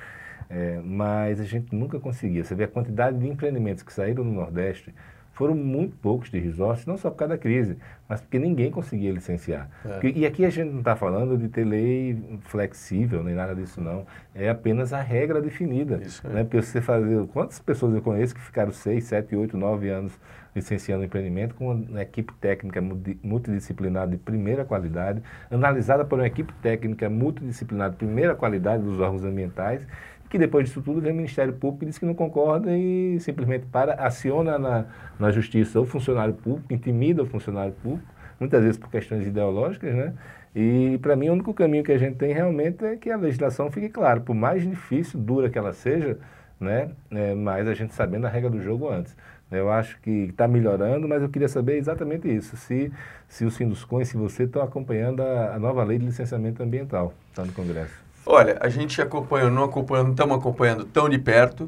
[0.47, 2.43] é, mas a gente nunca conseguia.
[2.43, 4.93] Você vê a quantidade de empreendimentos que saíram no Nordeste,
[5.33, 7.77] foram muito poucos de resorts, não só por causa da crise,
[8.07, 9.69] mas porque ninguém conseguia licenciar.
[9.83, 10.07] É.
[10.13, 14.05] E aqui a gente não está falando de ter lei flexível, nem nada disso não.
[14.35, 15.99] É apenas a regra definida.
[16.03, 16.43] Isso, né?
[16.43, 17.25] Porque você fazer...
[17.27, 20.19] Quantas pessoas eu conheço que ficaram 6, 7, 8, 9 anos
[20.55, 22.81] licenciando empreendimento com uma equipe técnica
[23.23, 29.23] multidisciplinar de primeira qualidade, analisada por uma equipe técnica multidisciplinar de primeira qualidade dos órgãos
[29.23, 29.85] ambientais,
[30.29, 33.65] que depois disso tudo vem o Ministério Público e diz que não concorda e simplesmente
[33.65, 34.85] para, aciona na,
[35.19, 38.07] na justiça o funcionário público, intimida o funcionário público,
[38.39, 40.13] muitas vezes por questões ideológicas, né?
[40.55, 43.69] E para mim o único caminho que a gente tem realmente é que a legislação
[43.69, 46.17] fique clara, por mais difícil, dura que ela seja,
[46.59, 46.91] né?
[47.09, 49.15] É, mas a gente sabendo a regra do jogo antes.
[49.51, 52.55] Eu acho que está melhorando, mas eu queria saber exatamente isso.
[52.55, 52.91] Se,
[53.27, 57.13] se o Sinduscom e se você estão acompanhando a, a, nova lei de licenciamento ambiental,
[57.29, 57.93] está no Congresso.
[58.25, 61.63] Olha, a gente acompanha, não acompanhando, estamos acompanhando tão de perto,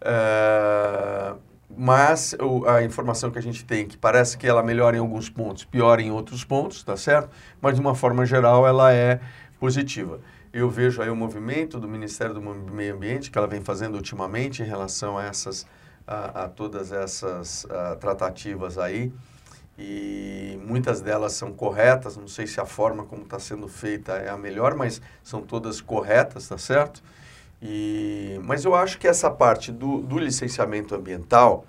[0.00, 1.36] uh,
[1.76, 5.28] mas o, a informação que a gente tem que parece que ela melhora em alguns
[5.28, 7.28] pontos, piora em outros pontos, tá certo?
[7.60, 9.20] Mas de uma forma geral ela é
[9.60, 10.20] positiva.
[10.52, 14.62] Eu vejo aí o movimento do Ministério do Meio Ambiente que ela vem fazendo ultimamente
[14.62, 15.66] em relação a essas
[16.06, 19.12] a, a todas essas a, tratativas aí
[19.78, 22.16] e muitas delas são corretas.
[22.16, 25.80] Não sei se a forma como está sendo feita é a melhor, mas são todas
[25.80, 27.02] corretas, tá certo?
[27.60, 31.64] E, mas eu acho que essa parte do, do licenciamento ambiental,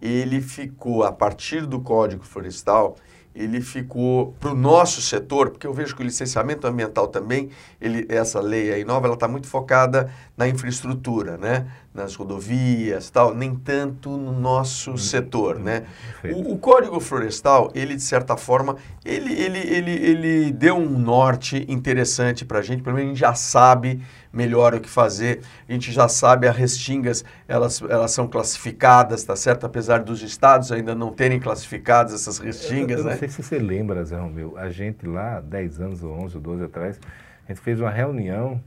[0.00, 2.96] ele ficou, a partir do Código Florestal,
[3.34, 8.06] ele ficou para o nosso setor, porque eu vejo que o licenciamento ambiental também, ele,
[8.08, 11.66] essa lei aí nova, ela está muito focada na infraestrutura, né?
[11.94, 15.56] nas rodovias tal, nem tanto no nosso hum, setor.
[15.56, 15.84] Hum, né?
[16.32, 21.66] O, o, Código Florestal, ele de certa forma, ele, ele, ele, ele deu um norte
[21.68, 24.00] interessante para a gente, pelo menos a gente já sabe
[24.32, 25.40] melhor o que fazer.
[25.68, 29.66] A gente já sabe as restingas, elas, elas são classificadas, tá certo?
[29.66, 33.10] Apesar dos estados ainda não terem classificado essas restingas, eu, eu né?
[33.12, 36.42] Não sei se você lembra, Zé Romeu, a gente lá, 10 anos ou 11 ou
[36.42, 37.00] 12 atrás,
[37.46, 38.60] a gente fez uma reunião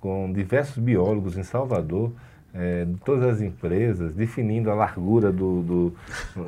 [0.00, 2.12] com diversos biólogos em Salvador,
[2.54, 5.94] é, de todas as empresas, definindo a largura do, do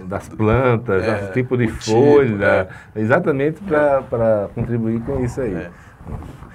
[0.07, 3.03] das plantas, é, o tipo de folha, tipo, é.
[3.03, 5.69] exatamente para contribuir com isso aí.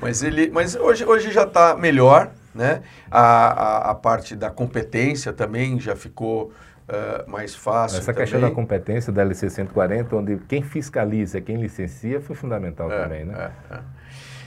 [0.01, 2.81] Mas, ele, mas hoje, hoje já está melhor, né?
[3.09, 6.51] A, a, a, parte da competência também já ficou
[6.87, 7.99] uh, mais fácil.
[7.99, 8.21] Essa também.
[8.21, 13.25] questão da competência da LC 140, onde quem fiscaliza, quem licencia, foi fundamental é, também,
[13.25, 13.51] né?
[13.71, 13.79] É, é.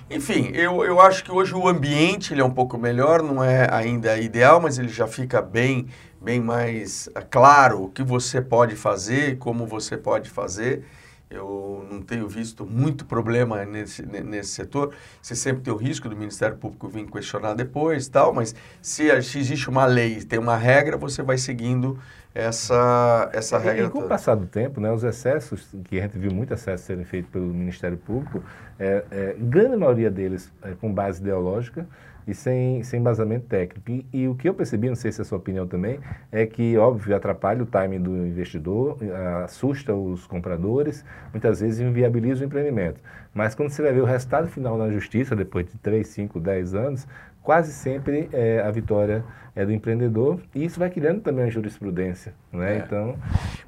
[0.08, 3.66] Enfim, eu, eu acho que hoje o ambiente ele é um pouco melhor, não é
[3.72, 5.88] ainda ideal, mas ele já fica bem,
[6.20, 10.84] bem mais claro o que você pode fazer, como você pode fazer.
[11.28, 14.94] Eu não tenho visto muito problema nesse, nesse setor.
[15.20, 19.68] Você sempre tem o risco do Ministério Público vir questionar depois tal, mas se, existe
[19.68, 21.98] uma lei, tem uma regra, você vai seguindo
[22.32, 23.86] essa, essa regra.
[23.86, 26.86] E, com o passar do tempo, né, os excessos, que a gente viu muitos excessos
[26.86, 28.44] serem feitos pelo Ministério Público,
[28.78, 31.88] é, é, grande maioria deles é, com base ideológica,
[32.26, 33.90] e sem, sem embasamento técnico.
[33.90, 36.00] E, e, o que eu percebi, não sei se é a sua opinião também,
[36.32, 38.98] é que, óbvio, atrapalha o timing do investidor,
[39.44, 43.00] assusta os compradores, muitas vezes inviabiliza o empreendimento.
[43.32, 46.74] Mas quando você vai ver o resultado final na justiça, depois de 3, 5, 10
[46.74, 47.06] anos,
[47.46, 49.24] quase sempre é, a vitória
[49.54, 52.74] é do empreendedor e isso vai criando também a jurisprudência, né?
[52.74, 52.78] É.
[52.78, 53.16] Então,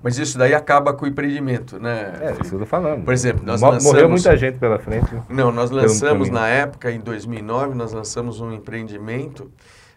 [0.02, 2.12] mas isso daí acaba com o empreendimento, né?
[2.20, 3.04] É, isso que eu tô falando.
[3.04, 3.94] Por exemplo, nós Morreu lançamos...
[3.94, 5.06] Morreu muita gente pela frente.
[5.30, 9.44] Não, nós lançamos na época, em 2009, nós lançamos um empreendimento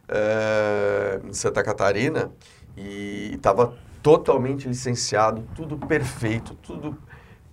[0.08, 2.32] uh, em Santa Catarina
[2.78, 3.74] e estava
[4.04, 6.96] totalmente licenciado, tudo perfeito, tudo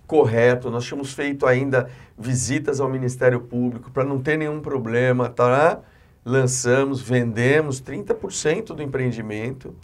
[0.05, 0.69] correto.
[0.69, 5.79] Nós tínhamos feito ainda visitas ao Ministério Público para não ter nenhum problema, tá?
[6.29, 9.75] Lançamos, vendemos 30% do empreendimento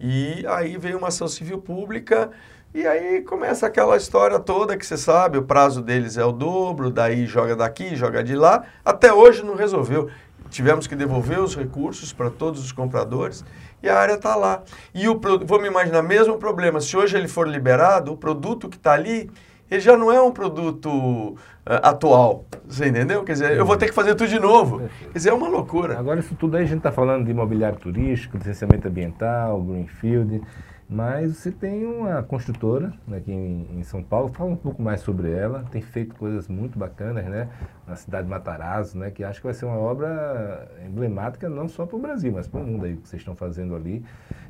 [0.00, 2.30] e aí veio uma ação civil pública
[2.74, 6.90] e aí começa aquela história toda que você sabe, o prazo deles é o dobro,
[6.90, 10.10] daí joga daqui, joga de lá, até hoje não resolveu.
[10.50, 13.44] Tivemos que devolver os recursos para todos os compradores
[13.82, 14.62] e a área está lá.
[14.94, 18.92] E o vamos imaginar mesmo problema, se hoje ele for liberado, o produto que está
[18.92, 19.30] ali
[19.72, 22.44] ele já não é um produto uh, atual.
[22.68, 23.24] Você entendeu?
[23.24, 24.82] Quer dizer, eu vou ter que fazer tudo de novo.
[25.12, 25.98] Quer dizer, é uma loucura.
[25.98, 30.42] Agora, isso tudo aí a gente está falando de imobiliário turístico, licenciamento ambiental, greenfield,
[30.86, 35.30] mas você tem uma construtora aqui em, em, São Paulo, fala um pouco mais sobre
[35.30, 37.48] ela, tem feito coisas muito bacanas, né?
[37.88, 39.10] Na cidade de Matarazzo, né?
[39.10, 42.60] Que acho que vai ser uma obra emblemática não só para o Brasil, mas para
[42.60, 44.04] o mundo aí que vocês estão fazendo ali.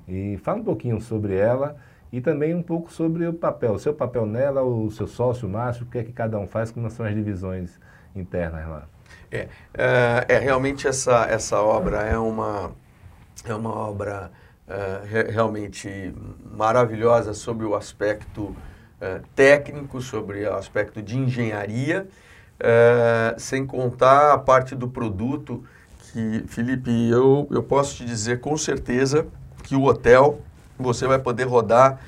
[0.09, 1.77] E fala um pouquinho sobre ela
[2.13, 5.51] e também um pouco sobre o papel, o seu papel nela, o seu sócio, o
[5.51, 7.81] Márcio, o que é que cada um faz, como são as divisões
[8.15, 8.87] internas lá.
[9.31, 12.73] É, é, é realmente essa, essa obra é uma,
[13.47, 14.31] é uma obra
[14.69, 16.15] é, realmente
[16.55, 18.55] maravilhosa sobre o aspecto
[19.01, 22.07] é, técnico, sobre o aspecto de engenharia,
[22.61, 25.65] é, sem contar a parte do produto
[25.99, 29.27] que, Felipe, eu, eu posso te dizer com certeza
[29.63, 30.41] que o hotel
[30.79, 31.99] você vai poder rodar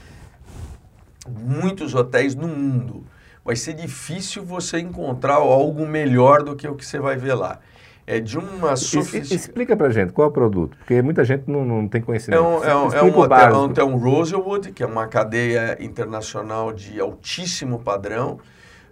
[1.29, 3.05] muitos hotéis no mundo.
[3.45, 7.59] Vai ser difícil você encontrar algo melhor do que o que você vai ver lá.
[8.07, 9.37] É de uma sofisticação.
[9.37, 12.39] Explica pra gente qual é o produto, porque muita gente não, não tem conhecimento.
[12.39, 15.79] É um, é um, é um hotel, é um hotel Rosewood, que é uma cadeia
[15.81, 18.39] internacional de altíssimo padrão.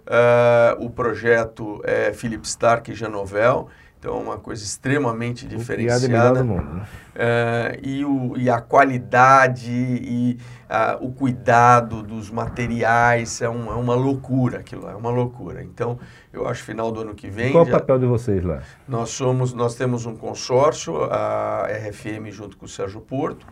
[0.05, 3.69] Uh, o projeto é Philip Stark e Janovel.
[4.03, 6.39] Então, uma coisa extremamente diferenciada.
[6.39, 6.85] Do mundo, né?
[7.15, 10.37] é, e, o, e a qualidade e
[10.69, 15.63] a, o cuidado dos materiais é, um, é, uma loucura aquilo, é uma loucura.
[15.63, 15.97] Então,
[16.33, 17.47] eu acho final do ano que vem.
[17.47, 18.61] E qual já, o papel de vocês lá?
[18.85, 23.47] Nós somos, nós temos um consórcio, a RFM junto com o Sérgio Porto,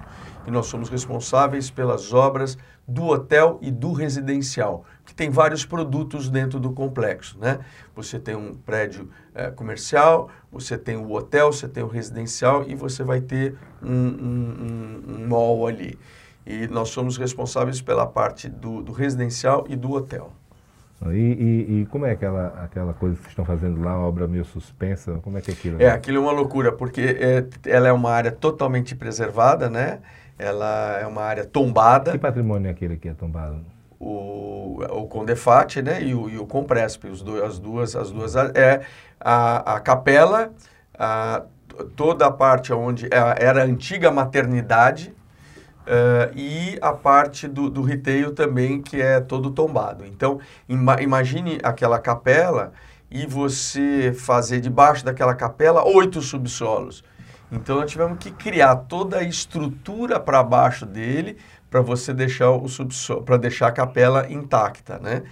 [0.46, 6.30] e nós somos responsáveis pelas obras do hotel e do residencial, que tem vários produtos
[6.30, 7.60] dentro do complexo, né?
[7.96, 12.76] Você tem um prédio é, comercial, você tem o hotel, você tem o residencial e
[12.76, 15.98] você vai ter um, um, um, um mall ali.
[16.46, 20.32] E nós somos responsáveis pela parte do, do residencial e do hotel.
[21.08, 24.46] E, e, e, como é aquela, aquela coisa que vocês estão fazendo lá, obra meio
[24.46, 25.14] suspensa?
[25.24, 25.82] Como é que é aquilo?
[25.82, 30.00] É, aquilo é uma loucura, porque é, ela é uma área totalmente preservada, né?
[30.38, 32.12] Ela é uma área tombada.
[32.12, 33.66] Que patrimônio é aquele que é tombado?
[34.02, 38.36] o, o Condefat né, e o, e o Compresp, os dois, as duas, as duas
[38.36, 38.82] é
[39.24, 40.52] a, a capela,
[40.98, 41.44] a,
[41.96, 45.14] toda a parte onde é, era a antiga maternidade
[45.82, 50.06] uh, e a parte do, do retail também, que é todo tombado.
[50.06, 52.74] Então, ima, imagine aquela capela
[53.10, 57.04] e você fazer debaixo daquela capela oito subsolos.
[57.52, 61.38] Então, nós tivemos que criar toda a estrutura para baixo dele
[61.70, 65.24] para você deixar o subsolo, para deixar a capela intacta, né?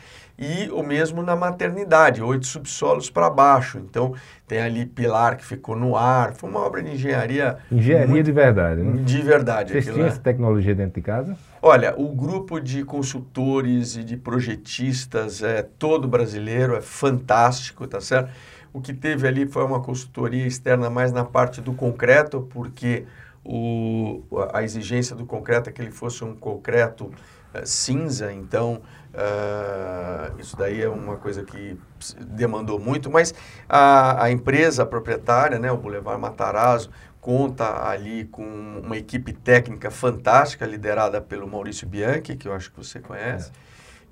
[0.42, 3.78] E o mesmo na maternidade, oito subsolos para baixo.
[3.78, 4.14] Então,
[4.48, 6.34] tem ali pilar que ficou no ar.
[6.34, 7.58] Foi uma obra de engenharia.
[7.70, 9.02] Engenharia muito, de verdade, né?
[9.04, 9.74] De verdade.
[9.74, 11.38] Vocês tinham essa tecnologia dentro de casa?
[11.62, 18.32] Olha, o grupo de consultores e de projetistas é todo brasileiro, é fantástico, tá certo?
[18.72, 23.06] O que teve ali foi uma consultoria externa mais na parte do concreto, porque
[23.44, 24.22] o,
[24.54, 28.82] a exigência do concreto é que ele fosse um concreto uh, cinza, então
[29.20, 31.78] uh, isso daí é uma coisa que
[32.20, 33.34] demandou muito, mas
[33.68, 36.90] a, a empresa proprietária, né, o Boulevard Matarazzo,
[37.20, 42.78] conta ali com uma equipe técnica fantástica liderada pelo Maurício Bianchi, que eu acho que
[42.78, 43.52] você conhece.
[43.66, 43.70] É.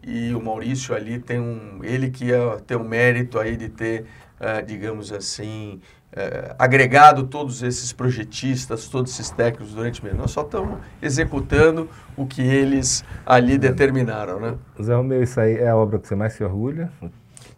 [0.09, 4.05] E o Maurício ali tem um, ele que é, tem um mérito aí de ter,
[4.39, 5.81] uh, digamos assim,
[6.13, 10.15] é, agregado todos esses projetistas, todos esses técnicos durante o mês.
[10.15, 14.55] Nós só estamos executando o que eles ali determinaram, né?
[14.81, 16.91] Zé Romeu, isso aí é a obra que você mais se orgulha?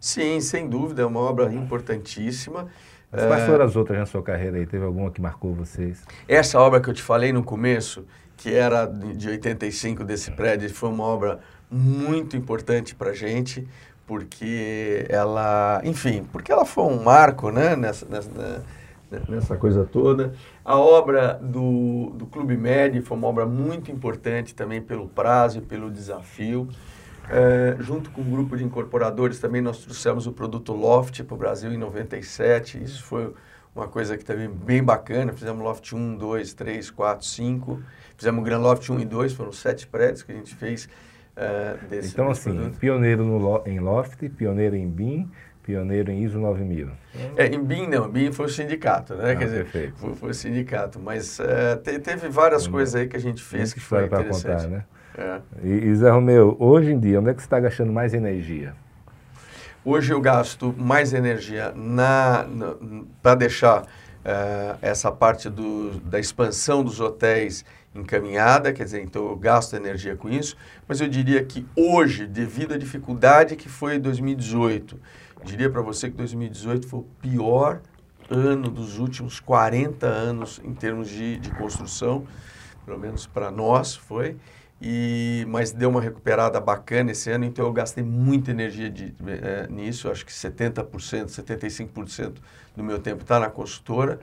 [0.00, 2.66] Sim, sem dúvida, é uma obra importantíssima.
[3.12, 4.66] Mas quais foram as outras na sua carreira aí?
[4.66, 6.04] Teve alguma que marcou vocês?
[6.28, 10.88] Essa obra que eu te falei no começo, que era de 85 desse prédio, foi
[10.88, 11.40] uma obra
[11.70, 13.66] muito importante para a gente
[14.10, 18.64] porque ela, enfim, porque ela foi um marco, né, nessa, nessa,
[19.28, 20.34] nessa coisa toda.
[20.64, 25.60] A obra do, do Clube Med foi uma obra muito importante também pelo prazo e
[25.60, 26.68] pelo desafio.
[27.28, 31.38] É, junto com um grupo de incorporadores também nós trouxemos o produto Loft para o
[31.38, 32.82] Brasil em 97.
[32.82, 33.32] Isso foi
[33.72, 35.32] uma coisa que também bem bacana.
[35.32, 37.80] Fizemos Loft 1, 2, 3, 4, 5.
[38.16, 40.88] Fizemos Gran Loft 1 e 2, foram sete prédios que a gente fez
[41.36, 42.78] uh, desse Então, desse assim, produto.
[42.78, 45.30] pioneiro no, em Loft, pioneiro em BIM,
[45.62, 46.88] pioneiro em ISO 9000.
[47.36, 49.32] É, em BIM não, BIM foi o sindicato, né?
[49.32, 53.16] Ah, Quer dizer, foi, foi, o sindicato, mas uh, te, teve várias coisas aí que
[53.16, 54.64] a gente fez que foi interessante.
[54.64, 54.84] Contar, né?
[55.16, 55.40] É.
[55.62, 58.74] E, e Zé Romeu, hoje em dia, onde é que você está gastando mais energia?
[59.84, 62.74] Hoje eu gasto mais energia na, na
[63.22, 67.64] para deixar uh, essa parte do, da expansão dos hotéis
[67.94, 72.74] encaminhada, quer dizer, então eu gasto energia com isso, mas eu diria que hoje, devido
[72.74, 74.98] à dificuldade que foi 2018,
[75.44, 77.80] diria para você que 2018 foi o pior
[78.28, 82.26] ano dos últimos 40 anos em termos de, de construção,
[82.86, 84.36] pelo menos para nós foi,
[84.80, 89.66] e, mas deu uma recuperada bacana esse ano, então eu gastei muita energia de, é,
[89.68, 90.84] nisso, acho que 70%,
[91.26, 92.36] 75%
[92.76, 94.20] do meu tempo está na construtora,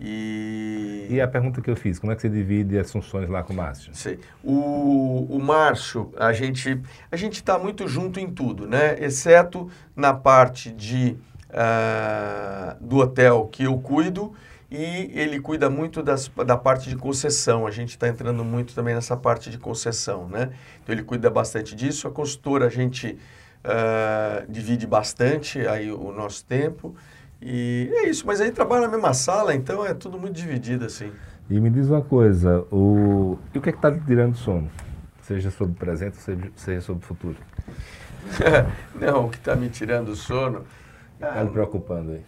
[0.00, 1.06] e...
[1.10, 3.52] e a pergunta que eu fiz, como é que você divide as funções lá com
[3.52, 3.94] o Márcio?
[3.94, 4.18] Sei.
[4.42, 6.80] O, o Márcio, a gente
[7.12, 8.96] a gente está muito junto em tudo, né?
[8.98, 11.16] Exceto na parte de,
[11.50, 14.32] uh, do hotel que eu cuido
[14.70, 17.66] e ele cuida muito das, da parte de concessão.
[17.66, 20.50] A gente está entrando muito também nessa parte de concessão, né?
[20.82, 22.08] Então ele cuida bastante disso.
[22.08, 23.18] A consultora a gente
[23.64, 26.94] uh, divide bastante aí o nosso tempo.
[27.42, 31.10] E é isso, mas aí trabalha na mesma sala, então é tudo muito dividido assim.
[31.48, 33.38] E me diz uma coisa, o...
[33.54, 34.70] e o que é que está te tirando sono?
[35.22, 36.16] Seja sobre o presente,
[36.56, 37.36] seja sobre o futuro.
[38.94, 40.64] não, o que está me tirando sono...
[41.14, 42.22] Está me preocupando aí?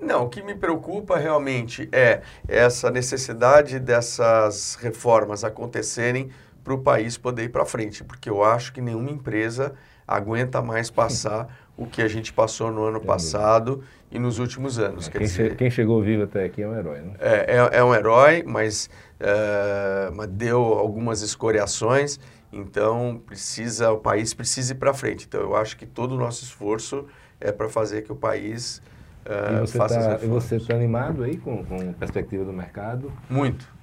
[0.00, 6.30] Não, o que me preocupa realmente é essa necessidade dessas reformas acontecerem
[6.62, 9.74] para o país poder ir para frente, porque eu acho que nenhuma empresa
[10.06, 13.82] aguenta mais passar o que a gente passou no ano passado
[14.16, 15.08] e nos últimos anos.
[15.08, 17.12] É, quem, dizer, che quem, chegou vivo até aqui é um herói, né?
[17.20, 18.88] É, é, é um herói, mas,
[19.20, 22.18] é, mas deu algumas escoriações,
[22.50, 25.26] então precisa, o país precisa ir para frente.
[25.28, 27.06] Então eu acho que todo o nosso esforço
[27.38, 28.80] é para fazer que o país
[29.26, 33.12] uh, e você faça tá, E você está animado aí com, com perspectiva do mercado?
[33.28, 33.76] Muito.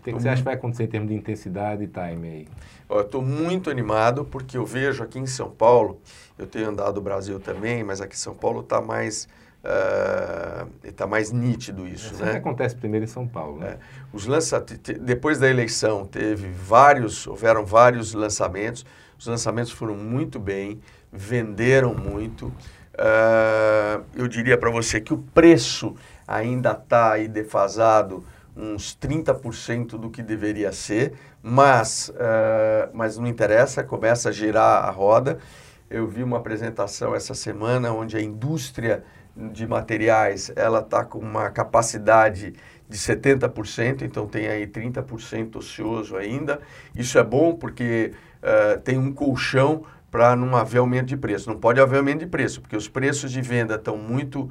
[0.00, 2.48] O que, que você acha que vai acontecer em termos de intensidade e time aí?
[2.90, 6.00] Eu estou muito animado porque eu vejo aqui em São Paulo,
[6.36, 9.28] eu tenho andado o Brasil também, mas aqui em São Paulo está mais
[10.82, 12.32] está uh, mais nítido isso, é, né?
[12.32, 13.70] acontece primeiro em São Paulo, né?
[13.70, 13.78] É.
[14.12, 14.64] Os lança
[15.00, 18.84] depois da eleição teve vários, houveram vários lançamentos.
[19.18, 20.80] Os lançamentos foram muito bem,
[21.12, 22.46] venderam muito.
[22.46, 25.94] Uh, eu diria para você que o preço
[26.26, 28.24] ainda está aí defasado
[28.56, 34.90] uns 30% do que deveria ser, mas, uh, mas não interessa, começa a girar a
[34.90, 35.38] roda.
[35.88, 39.04] Eu vi uma apresentação essa semana onde a indústria
[39.36, 42.52] de materiais ela está com uma capacidade
[42.88, 46.60] de 70%, então tem aí 30% ocioso ainda.
[46.94, 48.12] Isso é bom porque
[48.42, 51.48] uh, tem um colchão para não haver aumento de preço.
[51.48, 54.50] Não pode haver aumento de preço, porque os preços de venda estão muito uh,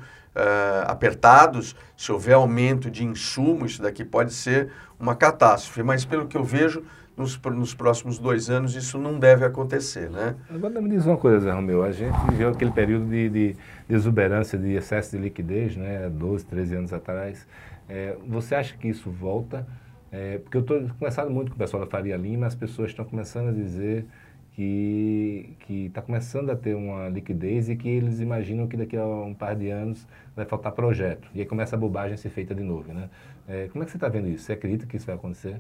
[0.88, 1.76] apertados.
[1.96, 4.70] Se houver aumento de insumo, isso daqui pode ser
[5.00, 5.84] uma catástrofe.
[5.84, 6.84] Mas pelo que eu vejo,
[7.16, 10.36] nos, nos próximos dois anos isso não deve acontecer, né?
[10.50, 11.84] Agora me diz uma coisa, Romeu.
[11.84, 13.56] A gente viveu aquele período de, de
[13.94, 16.10] exuberância, de excesso de liquidez, né?
[16.10, 17.48] 12, 13 anos atrás.
[17.90, 19.68] É, você acha que isso volta?
[20.12, 23.06] É, porque eu estou conversando muito com o pessoal da Faria Lima, as pessoas estão
[23.06, 24.06] começando a dizer
[24.54, 29.34] que está começando a ter uma liquidez e que eles imaginam que daqui a um
[29.34, 31.30] par de anos vai faltar projeto.
[31.34, 33.10] E aí começa a bobagem a ser feita de novo, né?
[33.48, 34.46] É, como é que você está vendo isso?
[34.46, 35.60] Você acredita que isso vai acontecer?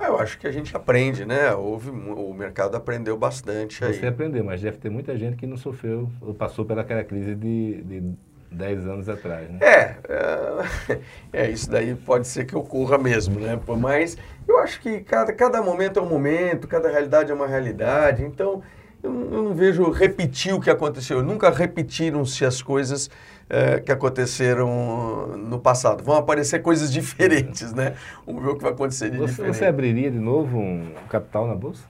[0.00, 1.52] Ah, eu acho que a gente aprende, né?
[1.54, 3.92] Houve, o mercado aprendeu bastante aí.
[3.92, 7.82] Você aprendeu, mas deve ter muita gente que não sofreu ou passou pelaquela crise de,
[7.82, 8.02] de
[8.50, 9.58] 10 anos atrás, né?
[9.60, 11.00] É, é,
[11.44, 13.60] é, isso daí pode ser que ocorra mesmo, né?
[13.78, 14.16] Mas
[14.48, 18.62] eu acho que cada, cada momento é um momento, cada realidade é uma realidade, então
[19.02, 21.22] eu, eu não vejo repetir o que aconteceu.
[21.22, 23.10] Nunca repetiram-se as coisas
[23.50, 26.04] é, que aconteceram no passado.
[26.04, 27.96] Vão aparecer coisas diferentes, né?
[28.24, 29.56] Vamos ver o que vai acontecer de você, diferente.
[29.56, 31.84] Você abriria de novo um capital na Bolsa?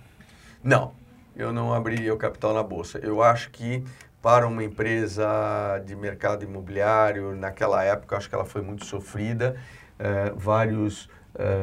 [0.64, 0.92] Não,
[1.36, 2.98] eu não abriria o capital na Bolsa.
[2.98, 3.84] Eu acho que
[4.22, 9.56] para uma empresa de mercado imobiliário, naquela época, acho que ela foi muito sofrida,
[9.98, 11.56] é, vários, é,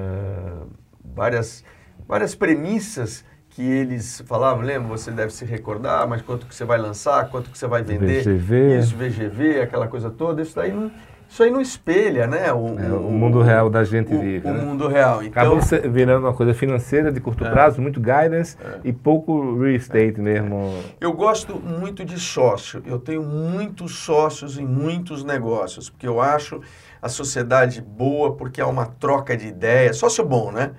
[1.04, 1.64] várias,
[2.08, 3.26] várias premissas
[3.58, 7.50] que eles falavam, lembra, você deve se recordar, mas quanto que você vai lançar, quanto
[7.50, 8.78] que você vai vender, VGV.
[8.78, 10.92] isso, VGV, aquela coisa toda, isso daí não,
[11.28, 12.54] isso aí não espelha, né?
[12.54, 14.48] O, é, o, o mundo real da gente o, vive.
[14.48, 14.64] O né?
[14.64, 15.24] mundo real.
[15.24, 19.56] Então, Acabou virando uma coisa financeira de curto é, prazo, muito guidance é, e pouco
[19.56, 20.76] real estate mesmo.
[21.02, 22.84] Eu gosto muito de sócio.
[22.86, 26.62] Eu tenho muitos sócios em muitos negócios, porque eu acho
[27.02, 29.98] a sociedade boa porque há uma troca de ideias.
[29.98, 30.74] Sócio bom, né?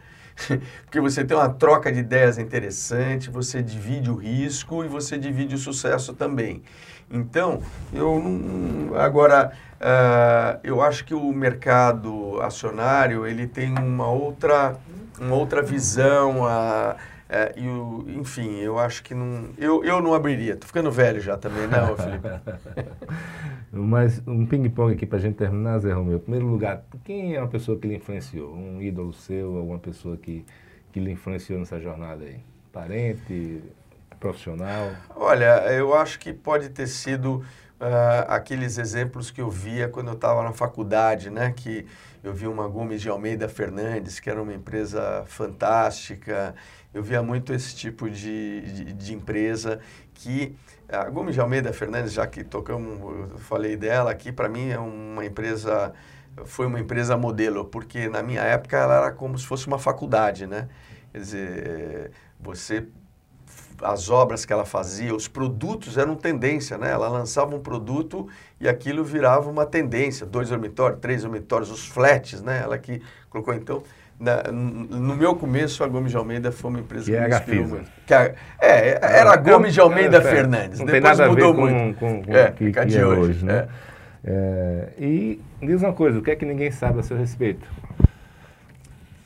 [0.85, 5.55] porque você tem uma troca de ideias interessante, você divide o risco e você divide
[5.55, 6.63] o sucesso também.
[7.11, 7.63] Então,
[7.93, 14.77] eu agora uh, eu acho que o mercado acionário ele tem uma outra
[15.21, 16.97] uma outra visão a
[17.29, 19.51] é, e o, enfim, eu acho que não.
[19.59, 20.57] Eu, eu não abriria.
[20.57, 22.29] Tô ficando velho já também, né, Felipe?
[23.71, 26.17] Mas um ping-pong aqui para a gente terminar, Zé Romeu.
[26.17, 28.55] Em primeiro lugar, quem é uma pessoa que lhe influenciou?
[28.55, 30.43] Um ídolo seu, alguma pessoa que,
[30.91, 32.41] que lhe influenciou nessa jornada aí?
[32.73, 33.63] Parente,
[34.19, 34.91] profissional?
[35.15, 37.45] Olha, eu acho que pode ter sido
[37.79, 41.53] uh, aqueles exemplos que eu via quando eu estava na faculdade, né?
[41.55, 41.87] Que
[42.25, 46.55] eu vi uma Gomes de Almeida Fernandes, que era uma empresa fantástica
[46.93, 49.81] eu via muito esse tipo de, de, de empresa
[50.15, 50.57] que
[50.89, 52.99] a Gomes de Almeida Fernandes, já que tocamos,
[53.31, 55.93] eu falei dela aqui, para mim é uma empresa,
[56.47, 60.47] foi uma empresa modelo, porque na minha época ela era como se fosse uma faculdade,
[60.47, 60.69] né?
[61.13, 62.11] Quer dizer,
[62.41, 62.87] você
[63.83, 66.91] as obras que ela fazia, os produtos eram tendência, né?
[66.91, 68.29] Ela lançava um produto
[68.61, 72.61] e aquilo virava uma tendência, dois dormitórios, três dormitórios, os flats, né?
[72.63, 73.83] Ela que colocou então
[74.19, 77.67] na, no meu começo, a Gomes de Almeida foi uma empresa que, que me inspirou
[77.69, 77.91] muito.
[78.07, 80.81] Que a, é, era a Gomes de Almeida é, Fernandes.
[80.81, 81.99] Não Depois tem nada mudou a ver muito.
[81.99, 83.69] Com, com, com é, que, que, é hoje, hoje né?
[83.73, 83.89] É.
[84.31, 87.69] É, e diz uma coisa, o que é que ninguém sabe a seu respeito?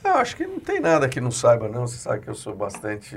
[0.05, 1.86] Eu acho que não tem nada que não saiba, não.
[1.86, 3.16] Você sabe que eu sou bastante...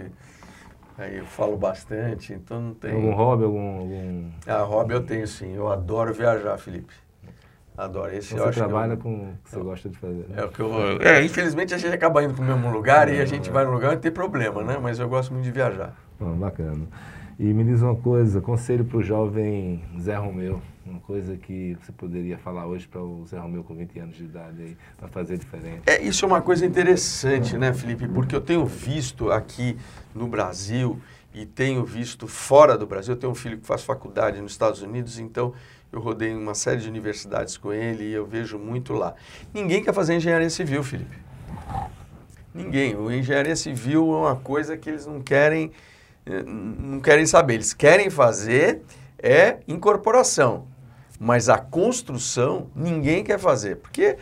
[0.97, 2.93] Aí eu falo bastante, então não tem...
[2.93, 3.79] Algum hobby, algum...
[3.79, 4.31] algum...
[4.47, 5.53] Ah, hobby eu tenho sim.
[5.53, 6.93] Eu adoro viajar, Felipe.
[7.77, 8.13] Adoro.
[8.15, 10.25] Esse você trabalha eu, com o que você gosta de fazer.
[10.29, 10.35] Né?
[10.37, 13.15] É, o que eu, é, infelizmente a gente acaba indo para o mesmo lugar é,
[13.15, 13.51] e a gente é.
[13.51, 14.77] vai no lugar e tem problema, né?
[14.81, 15.93] Mas eu gosto muito de viajar.
[16.19, 16.87] Bom, bacana.
[17.37, 21.91] E me diz uma coisa, conselho para o jovem Zé Romeu, uma coisa que você
[21.91, 25.37] poderia falar hoje para o Zé Romeu com 20 anos de idade aí, para fazer
[25.37, 25.81] diferente.
[25.85, 28.07] É, isso é uma coisa interessante, né, Felipe?
[28.07, 29.77] Porque eu tenho visto aqui
[30.13, 30.97] no Brasil
[31.33, 34.81] e tenho visto fora do Brasil, eu tenho um filho que faz faculdade nos Estados
[34.81, 35.53] Unidos, então
[35.91, 39.13] eu rodei uma série de universidades com ele e eu vejo muito lá.
[39.53, 41.17] Ninguém quer fazer engenharia civil, Felipe.
[42.53, 42.95] Ninguém.
[42.95, 45.71] O engenharia civil é uma coisa que eles não querem,
[46.25, 47.55] eh, não querem saber.
[47.55, 48.81] Eles querem fazer
[49.21, 50.67] é incorporação.
[51.19, 54.17] Mas a construção ninguém quer fazer, porque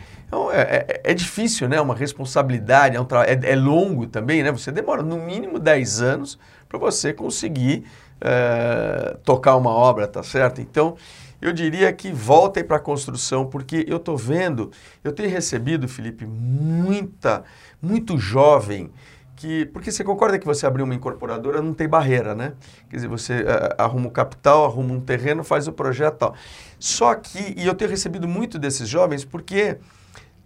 [0.52, 1.76] é, é, é difícil, né?
[1.76, 4.52] É uma responsabilidade, é, um é, é, longo também, né?
[4.52, 6.38] Você demora no mínimo 10 anos
[6.68, 7.84] para você conseguir
[8.20, 10.60] é, tocar uma obra, tá certo?
[10.60, 10.96] Então,
[11.44, 14.72] eu diria que voltem para a construção, porque eu estou vendo,
[15.04, 17.44] eu tenho recebido, Felipe, muita,
[17.82, 18.90] muito jovem
[19.36, 19.66] que.
[19.66, 22.54] Porque você concorda que você abrir uma incorporadora não tem barreira, né?
[22.88, 26.34] Quer dizer, você uh, arruma o capital, arruma um terreno, faz o projeto tal.
[26.78, 29.76] Só que, e eu tenho recebido muito desses jovens porque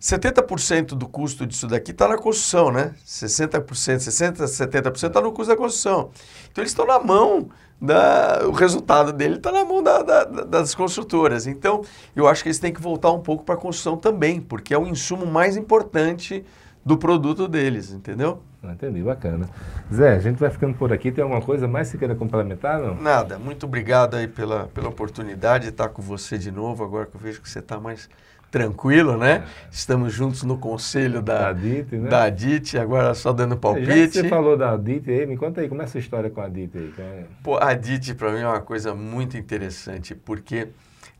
[0.00, 2.94] 70% do custo disso daqui está na construção, né?
[3.04, 6.10] 60%, 60%, 70% está no custo da construção.
[6.50, 7.48] Então eles estão na mão,
[7.80, 11.46] da, o resultado dele está na mão da, da, das construtoras.
[11.46, 11.82] Então
[12.14, 14.78] eu acho que eles têm que voltar um pouco para a construção também, porque é
[14.78, 16.44] o insumo mais importante
[16.84, 18.42] do produto deles, entendeu?
[18.64, 19.48] Entendi, bacana.
[19.92, 21.12] Zé, a gente vai ficando por aqui.
[21.12, 22.80] Tem alguma coisa mais que você queira complementar?
[22.80, 22.94] Não?
[22.94, 23.38] Nada.
[23.38, 27.20] Muito obrigado aí pela, pela oportunidade de estar com você de novo, agora que eu
[27.20, 28.08] vejo que você está mais
[28.50, 29.32] tranquilo, né?
[29.32, 29.68] É.
[29.70, 32.08] Estamos juntos no conselho da, da DIT, né?
[32.08, 34.12] Da DIT, agora só dando palpite.
[34.12, 36.76] Você falou da DIT aí, me conta aí, como é essa história com a DIT
[36.78, 36.94] aí?
[36.98, 37.24] É?
[37.42, 40.68] Pô, a DIT para mim é uma coisa muito interessante, porque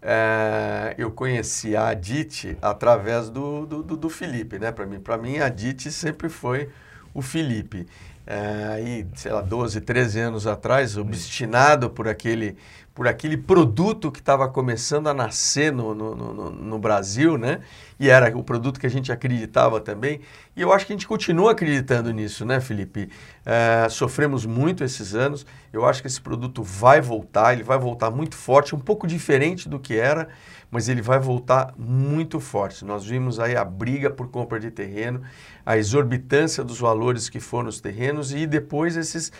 [0.00, 4.72] é, eu conheci a DIT através do, do, do, do Felipe, né?
[4.72, 6.68] Para mim, mim a DIT sempre foi
[7.12, 7.86] o Felipe.
[8.26, 12.56] É, aí, sei lá, 12, 13 anos atrás, obstinado por aquele,
[12.98, 17.60] por aquele produto que estava começando a nascer no, no, no, no, Brasil, né?
[17.96, 20.20] E era o produto que a gente acreditava também.
[20.56, 23.08] E eu acho que a gente continua acreditando nisso, né, Felipe?
[23.46, 25.46] É, sofremos muito esses anos.
[25.72, 29.68] Eu acho que esse produto vai voltar, ele vai voltar muito forte, um pouco diferente
[29.68, 30.28] do que era
[30.70, 32.84] mas ele vai voltar muito forte.
[32.84, 35.22] Nós vimos aí a briga por compra de terreno,
[35.64, 39.32] a exorbitância dos valores que foram os terrenos e depois esses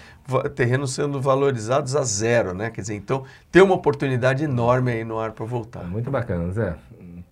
[0.55, 2.71] terrenos sendo valorizados a zero, né?
[2.71, 5.85] Quer dizer, então tem uma oportunidade enorme aí no ar para voltar.
[5.85, 6.77] Muito bacana, Zé.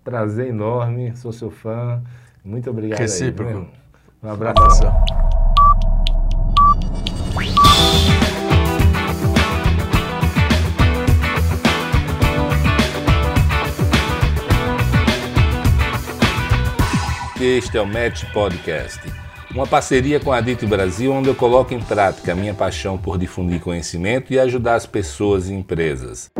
[0.03, 2.01] prazer enorme, sou seu fã.
[2.43, 2.99] Muito obrigado.
[2.99, 3.51] Recíproco.
[3.51, 3.67] Aí,
[4.23, 4.61] um abraço.
[4.61, 5.36] Um abraço.
[17.39, 18.99] Este é o Match Podcast,
[19.51, 23.15] uma parceria com a Dito Brasil, onde eu coloco em prática a minha paixão por
[23.15, 26.31] difundir conhecimento e ajudar as pessoas e empresas.